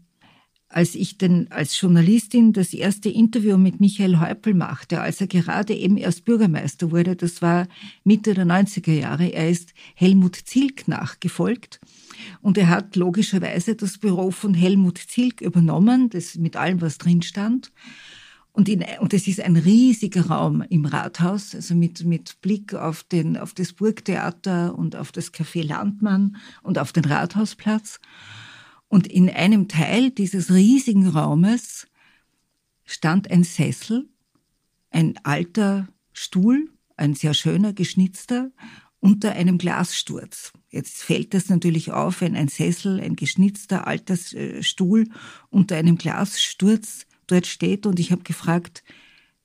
als 0.69 0.93
ich 0.93 1.17
denn 1.17 1.47
als 1.49 1.79
Journalistin 1.81 2.53
das 2.53 2.73
erste 2.73 3.09
Interview 3.09 3.57
mit 3.57 3.79
Michael 3.79 4.19
Häupl 4.19 4.53
machte, 4.53 5.01
als 5.01 5.19
er 5.19 5.25
gerade 5.27 5.73
eben 5.73 5.97
erst 5.97 6.25
Bürgermeister 6.25 6.91
wurde, 6.91 7.15
das 7.15 7.41
war 7.41 7.67
Mitte 8.03 8.35
der 8.35 8.45
90er 8.45 8.93
Jahre, 8.93 9.33
er 9.33 9.49
ist 9.49 9.73
Helmut 9.95 10.35
Zilk 10.35 10.87
nachgefolgt 10.87 11.79
und 12.41 12.57
er 12.57 12.69
hat 12.69 12.95
logischerweise 12.95 13.75
das 13.75 13.97
Büro 13.97 14.29
von 14.29 14.53
Helmut 14.53 14.99
Zilk 14.99 15.41
übernommen, 15.41 16.11
das 16.11 16.35
mit 16.35 16.55
allem, 16.55 16.81
was 16.81 16.99
drin 16.99 17.23
stand. 17.23 17.71
Und, 18.51 18.67
in, 18.67 18.83
und 18.99 19.13
es 19.13 19.27
ist 19.27 19.41
ein 19.41 19.55
riesiger 19.55 20.27
Raum 20.27 20.63
im 20.69 20.85
Rathaus, 20.85 21.55
also 21.55 21.75
mit, 21.75 22.03
mit 22.03 22.41
Blick 22.41 22.73
auf, 22.73 23.03
den, 23.03 23.37
auf 23.37 23.53
das 23.53 23.73
Burgtheater 23.73 24.77
und 24.77 24.95
auf 24.95 25.11
das 25.11 25.33
Café 25.33 25.65
Landmann 25.65 26.35
und 26.61 26.77
auf 26.77 26.91
den 26.91 27.05
Rathausplatz. 27.05 27.99
Und 28.89 29.07
in 29.07 29.29
einem 29.29 29.67
Teil 29.67 30.11
dieses 30.11 30.51
riesigen 30.51 31.07
Raumes 31.07 31.87
stand 32.85 33.31
ein 33.31 33.43
Sessel, 33.43 34.09
ein 34.89 35.17
alter 35.23 35.87
Stuhl, 36.11 36.69
ein 36.97 37.13
sehr 37.13 37.33
schöner, 37.33 37.71
geschnitzter, 37.71 38.51
unter 38.99 39.31
einem 39.31 39.57
Glassturz. 39.57 40.51
Jetzt 40.69 41.03
fällt 41.03 41.33
das 41.33 41.49
natürlich 41.49 41.91
auf, 41.91 42.21
wenn 42.21 42.35
ein 42.35 42.49
Sessel, 42.49 42.99
ein 42.99 43.15
geschnitzter 43.15 43.87
alter 43.87 44.17
äh, 44.35 44.61
Stuhl 44.61 45.07
unter 45.49 45.77
einem 45.77 45.97
Glassturz 45.97 47.05
dort 47.27 47.47
steht. 47.47 47.85
Und 47.85 47.99
ich 47.99 48.11
habe 48.11 48.23
gefragt 48.23 48.83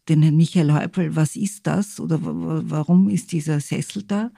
den 0.08 0.22
Herrn 0.22 0.36
Michael 0.36 0.72
Häupl, 0.72 1.16
was 1.16 1.36
ist 1.36 1.66
das 1.66 2.00
oder 2.00 2.18
warum 2.22 3.08
ist 3.08 3.32
dieser 3.32 3.60
Sessel 3.60 4.02
da? 4.02 4.32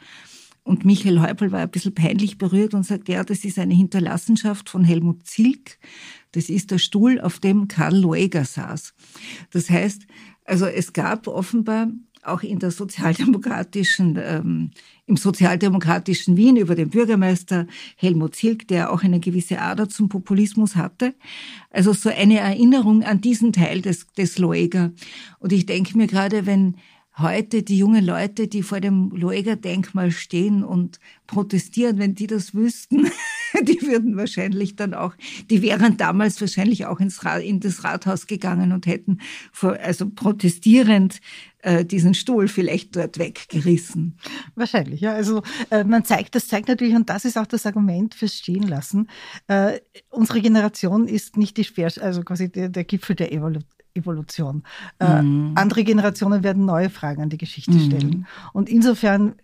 Und 0.66 0.84
Michael 0.84 1.20
Häupl 1.20 1.52
war 1.52 1.60
ein 1.60 1.70
bisschen 1.70 1.94
peinlich 1.94 2.38
berührt 2.38 2.74
und 2.74 2.84
sagt, 2.84 3.08
ja, 3.08 3.22
das 3.22 3.44
ist 3.44 3.56
eine 3.56 3.72
Hinterlassenschaft 3.72 4.68
von 4.68 4.82
Helmut 4.82 5.24
Zilk. 5.24 5.78
Das 6.32 6.48
ist 6.48 6.72
der 6.72 6.78
Stuhl, 6.78 7.20
auf 7.20 7.38
dem 7.38 7.68
Karl 7.68 7.96
Lueger 7.96 8.44
saß. 8.44 8.92
Das 9.52 9.70
heißt, 9.70 10.08
also 10.44 10.66
es 10.66 10.92
gab 10.92 11.28
offenbar 11.28 11.92
auch 12.24 12.42
in 12.42 12.58
der 12.58 12.72
sozialdemokratischen, 12.72 14.18
ähm, 14.20 14.70
im 15.06 15.16
sozialdemokratischen 15.16 16.36
Wien 16.36 16.56
über 16.56 16.74
den 16.74 16.90
Bürgermeister 16.90 17.68
Helmut 17.94 18.34
Zilk, 18.34 18.66
der 18.66 18.92
auch 18.92 19.04
eine 19.04 19.20
gewisse 19.20 19.60
Ader 19.60 19.88
zum 19.88 20.08
Populismus 20.08 20.74
hatte. 20.74 21.14
Also 21.70 21.92
so 21.92 22.08
eine 22.08 22.40
Erinnerung 22.40 23.04
an 23.04 23.20
diesen 23.20 23.52
Teil 23.52 23.82
des, 23.82 24.08
des 24.18 24.36
Loeger. 24.38 24.90
Und 25.38 25.52
ich 25.52 25.64
denke 25.64 25.96
mir 25.96 26.08
gerade, 26.08 26.44
wenn 26.44 26.74
heute 27.18 27.62
die 27.62 27.78
jungen 27.78 28.04
Leute, 28.04 28.46
die 28.46 28.62
vor 28.62 28.80
dem 28.80 29.10
Loeger-Denkmal 29.10 30.10
stehen 30.10 30.62
und 30.62 31.00
protestieren, 31.26 31.98
wenn 31.98 32.14
die 32.14 32.26
das 32.26 32.54
wüssten, 32.54 33.10
die 33.62 33.80
würden 33.82 34.16
wahrscheinlich 34.16 34.76
dann 34.76 34.92
auch, 34.92 35.14
die 35.48 35.62
wären 35.62 35.96
damals 35.96 36.40
wahrscheinlich 36.40 36.86
auch 36.86 37.00
ins 37.00 37.24
Rat, 37.24 37.42
in 37.42 37.60
das 37.60 37.84
Rathaus 37.84 38.26
gegangen 38.26 38.72
und 38.72 38.86
hätten 38.86 39.20
vor, 39.52 39.78
also 39.80 40.10
protestierend 40.10 41.20
äh, 41.62 41.84
diesen 41.84 42.14
Stuhl 42.14 42.48
vielleicht 42.48 42.94
dort 42.96 43.18
weggerissen. 43.18 44.18
Wahrscheinlich, 44.54 45.00
ja. 45.00 45.12
Also 45.12 45.42
äh, 45.70 45.84
man 45.84 46.04
zeigt, 46.04 46.34
das 46.34 46.48
zeigt 46.48 46.68
natürlich, 46.68 46.94
und 46.94 47.08
das 47.08 47.24
ist 47.24 47.38
auch 47.38 47.46
das 47.46 47.64
Argument 47.64 48.14
fürs 48.14 48.34
Stehen 48.34 48.62
lassen. 48.62 49.08
Äh, 49.48 49.80
unsere 50.10 50.42
Generation 50.42 51.08
ist 51.08 51.36
nicht 51.36 51.56
die 51.56 51.64
Speer, 51.64 51.90
also 52.00 52.22
quasi 52.22 52.52
der, 52.52 52.68
der 52.68 52.84
Gipfel 52.84 53.16
der 53.16 53.32
Evolution. 53.96 54.62
Äh, 54.98 55.22
mhm. 55.22 55.52
andere 55.54 55.84
Generationen 55.84 56.42
werden 56.42 56.64
neue 56.64 56.90
Fragen 56.90 57.22
an 57.22 57.28
die 57.28 57.38
Geschichte 57.38 57.72
mhm. 57.72 57.80
stellen. 57.80 58.26
Und 58.52 58.68
insofern 58.68 59.34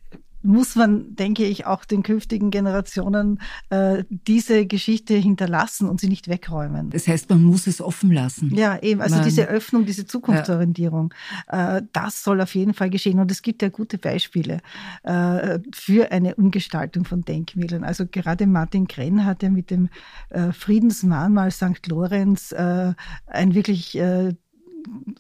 muss 0.42 0.76
man, 0.76 1.14
denke 1.14 1.44
ich, 1.44 1.66
auch 1.66 1.84
den 1.84 2.02
künftigen 2.02 2.50
Generationen 2.50 3.40
äh, 3.70 4.04
diese 4.08 4.66
Geschichte 4.66 5.14
hinterlassen 5.14 5.88
und 5.88 6.00
sie 6.00 6.08
nicht 6.08 6.28
wegräumen. 6.28 6.90
Das 6.90 7.06
heißt, 7.06 7.30
man 7.30 7.42
muss 7.42 7.66
es 7.66 7.80
offen 7.80 8.12
lassen. 8.12 8.54
Ja, 8.54 8.78
eben. 8.80 9.00
Also 9.00 9.16
man, 9.16 9.24
diese 9.24 9.46
Öffnung, 9.46 9.86
diese 9.86 10.06
Zukunftsorientierung, 10.06 11.14
ja. 11.50 11.78
äh, 11.78 11.82
das 11.92 12.24
soll 12.24 12.40
auf 12.40 12.54
jeden 12.54 12.74
Fall 12.74 12.90
geschehen. 12.90 13.20
Und 13.20 13.30
es 13.30 13.42
gibt 13.42 13.62
ja 13.62 13.68
gute 13.68 13.98
Beispiele 13.98 14.58
äh, 15.04 15.58
für 15.72 16.10
eine 16.10 16.34
Umgestaltung 16.34 17.04
von 17.04 17.22
Denkmälern. 17.22 17.84
Also 17.84 18.06
gerade 18.06 18.46
Martin 18.46 18.88
Krenn 18.88 19.24
hat 19.24 19.42
ja 19.42 19.50
mit 19.50 19.70
dem 19.70 19.88
äh, 20.30 20.52
Friedensmahnmal 20.52 21.50
St. 21.50 21.86
Lorenz 21.86 22.52
äh, 22.52 22.94
ein 23.26 23.54
wirklich 23.54 23.96
äh, 23.96 24.34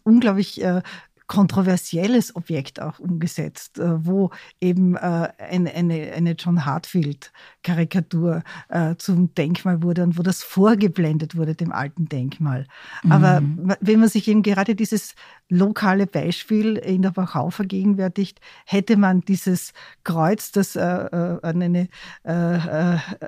unglaublich 0.04 0.62
äh, 0.62 0.82
kontroversielles 1.26 2.36
Objekt 2.36 2.80
auch 2.80 2.98
umgesetzt, 2.98 3.78
äh, 3.78 4.04
wo 4.04 4.30
eben 4.60 4.96
äh, 4.96 5.28
eine, 5.38 5.72
eine, 5.74 6.12
eine 6.12 6.32
John 6.32 6.64
Hartfield-Karikatur 6.64 8.42
äh, 8.68 8.96
zum 8.96 9.34
Denkmal 9.34 9.82
wurde 9.82 10.02
und 10.02 10.18
wo 10.18 10.22
das 10.22 10.42
vorgeblendet 10.42 11.36
wurde, 11.36 11.54
dem 11.54 11.72
alten 11.72 12.08
Denkmal. 12.08 12.66
Mhm. 13.02 13.12
Aber 13.12 13.42
wenn 13.80 14.00
man 14.00 14.08
sich 14.08 14.28
eben 14.28 14.42
gerade 14.42 14.74
dieses 14.74 15.14
lokale 15.48 16.06
Beispiel 16.06 16.76
in 16.76 17.02
der 17.02 17.16
Wachau 17.16 17.50
vergegenwärtigt, 17.50 18.40
hätte 18.64 18.96
man 18.96 19.20
dieses 19.20 19.72
Kreuz, 20.02 20.50
das 20.50 20.76
an 20.76 21.40
eine 21.42 21.88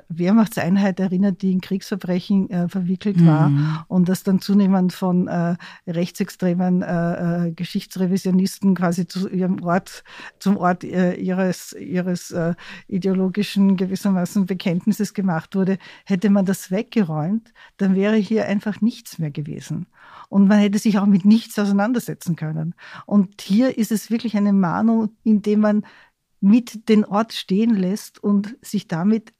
Wehrmachtseinheit 0.09 0.99
erinnert, 0.99 1.43
die 1.43 1.51
in 1.51 1.61
Kriegsverbrechen 1.61 2.69
verwickelt 2.69 3.17
mhm. 3.17 3.27
war 3.27 3.85
und 3.87 4.09
das 4.09 4.23
dann 4.23 4.41
zunehmend 4.41 4.93
von 4.93 5.29
rechtsextremen 5.85 7.55
Geschichts 7.55 7.84
Rechtsrevisionisten 7.85 8.75
quasi 8.75 9.07
zu 9.07 9.29
ihrem 9.29 9.61
Ort, 9.63 10.03
zum 10.39 10.57
Ort 10.57 10.83
äh, 10.83 11.13
ihres, 11.15 11.73
ihres 11.73 12.31
äh, 12.31 12.55
ideologischen 12.87 13.77
gewissermaßen 13.77 14.45
Bekenntnisses 14.45 15.13
gemacht 15.13 15.55
wurde, 15.55 15.77
hätte 16.05 16.29
man 16.29 16.45
das 16.45 16.71
weggeräumt, 16.71 17.53
dann 17.77 17.95
wäre 17.95 18.15
hier 18.15 18.47
einfach 18.47 18.81
nichts 18.81 19.19
mehr 19.19 19.31
gewesen. 19.31 19.87
Und 20.29 20.47
man 20.47 20.59
hätte 20.59 20.79
sich 20.79 20.97
auch 20.97 21.05
mit 21.05 21.25
nichts 21.25 21.57
auseinandersetzen 21.59 22.35
können. 22.35 22.73
Und 23.05 23.41
hier 23.41 23.77
ist 23.77 23.91
es 23.91 24.09
wirklich 24.09 24.35
eine 24.35 24.53
Mahnung, 24.53 25.09
indem 25.23 25.59
man 25.59 25.85
mit 26.41 26.89
den 26.89 27.05
Ort 27.05 27.33
stehen 27.33 27.75
lässt 27.75 28.23
und 28.23 28.57
sich 28.61 28.87
damit 28.87 29.33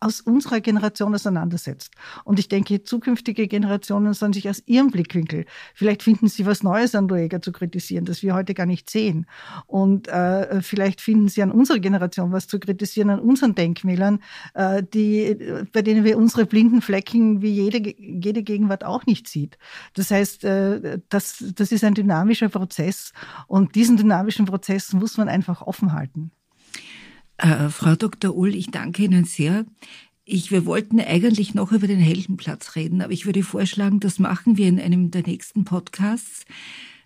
aus 0.00 0.20
unserer 0.20 0.60
Generation 0.60 1.14
auseinandersetzt. 1.14 1.94
Und 2.24 2.38
ich 2.38 2.48
denke, 2.48 2.82
zukünftige 2.82 3.48
Generationen 3.48 4.12
sollen 4.12 4.32
sich 4.32 4.48
aus 4.48 4.62
ihrem 4.66 4.90
Blickwinkel, 4.90 5.46
vielleicht 5.74 6.02
finden 6.02 6.28
sie 6.28 6.46
was 6.46 6.62
Neues 6.62 6.94
an 6.94 7.08
Lueger 7.08 7.40
zu 7.40 7.52
kritisieren, 7.52 8.04
das 8.04 8.22
wir 8.22 8.34
heute 8.34 8.54
gar 8.54 8.66
nicht 8.66 8.90
sehen. 8.90 9.26
Und 9.66 10.08
äh, 10.08 10.60
vielleicht 10.62 11.00
finden 11.00 11.28
sie 11.28 11.42
an 11.42 11.50
unserer 11.50 11.78
Generation 11.78 12.32
was 12.32 12.46
zu 12.46 12.60
kritisieren, 12.60 13.10
an 13.10 13.20
unseren 13.20 13.54
Denkmälern, 13.54 14.20
äh, 14.54 14.82
die, 14.82 15.36
bei 15.72 15.82
denen 15.82 16.04
wir 16.04 16.18
unsere 16.18 16.44
blinden 16.44 16.82
Flecken 16.82 17.40
wie 17.40 17.52
jede, 17.52 17.94
jede 17.98 18.42
Gegenwart 18.42 18.84
auch 18.84 19.06
nicht 19.06 19.28
sieht. 19.28 19.58
Das 19.94 20.10
heißt, 20.10 20.44
äh, 20.44 20.98
das, 21.08 21.44
das 21.54 21.72
ist 21.72 21.84
ein 21.84 21.94
dynamischer 21.94 22.48
Prozess 22.48 23.12
und 23.46 23.74
diesen 23.74 23.96
dynamischen 23.96 24.44
Prozess 24.44 24.92
muss 24.92 25.16
man 25.16 25.28
einfach 25.28 25.62
offen 25.62 25.92
halten. 25.92 26.30
Äh, 27.38 27.68
Frau 27.68 27.96
Dr. 27.96 28.34
Ull, 28.36 28.54
ich 28.54 28.70
danke 28.70 29.04
Ihnen 29.04 29.24
sehr. 29.24 29.66
Ich, 30.24 30.50
wir 30.50 30.64
wollten 30.64 31.00
eigentlich 31.00 31.54
noch 31.54 31.72
über 31.72 31.86
den 31.86 31.98
Heldenplatz 31.98 32.76
reden, 32.76 33.02
aber 33.02 33.12
ich 33.12 33.26
würde 33.26 33.42
vorschlagen, 33.42 34.00
das 34.00 34.18
machen 34.18 34.56
wir 34.56 34.68
in 34.68 34.80
einem 34.80 35.10
der 35.10 35.22
nächsten 35.22 35.64
Podcasts, 35.64 36.44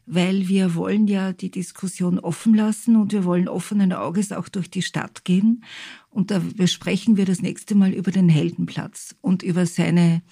weil 0.06 0.48
wir 0.48 0.74
wollen 0.74 1.08
ja 1.08 1.32
die 1.32 1.50
Diskussion 1.50 2.18
offen 2.18 2.54
lassen 2.54 2.96
und 2.96 3.12
wir 3.12 3.24
wollen 3.24 3.48
offenen 3.48 3.92
Auges 3.92 4.32
auch 4.32 4.48
durch 4.48 4.70
die 4.70 4.82
Stadt 4.82 5.24
gehen. 5.24 5.64
Und 6.10 6.30
da 6.30 6.40
besprechen 6.56 7.16
wir 7.16 7.24
das 7.24 7.42
nächste 7.42 7.74
Mal 7.74 7.92
über 7.92 8.12
den 8.12 8.28
Heldenplatz 8.28 9.16
und 9.20 9.42
über 9.42 9.66
seine, 9.66 10.22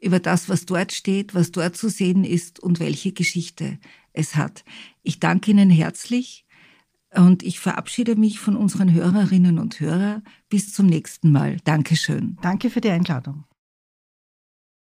über 0.00 0.18
das, 0.18 0.48
was 0.48 0.64
dort 0.64 0.92
steht, 0.92 1.34
was 1.34 1.52
dort 1.52 1.76
zu 1.76 1.90
sehen 1.90 2.24
ist 2.24 2.58
und 2.58 2.80
welche 2.80 3.12
Geschichte 3.12 3.78
es 4.14 4.34
hat. 4.36 4.64
Ich 5.02 5.20
danke 5.20 5.50
Ihnen 5.50 5.70
herzlich 5.70 6.43
und 7.16 7.42
ich 7.42 7.60
verabschiede 7.60 8.16
mich 8.16 8.40
von 8.40 8.56
unseren 8.56 8.92
Hörerinnen 8.92 9.58
und 9.58 9.80
Hörern. 9.80 10.22
Bis 10.48 10.72
zum 10.72 10.86
nächsten 10.86 11.32
Mal. 11.32 11.58
Dankeschön. 11.64 12.36
Danke 12.42 12.70
für 12.70 12.80
die 12.80 12.90
Einladung. 12.90 13.44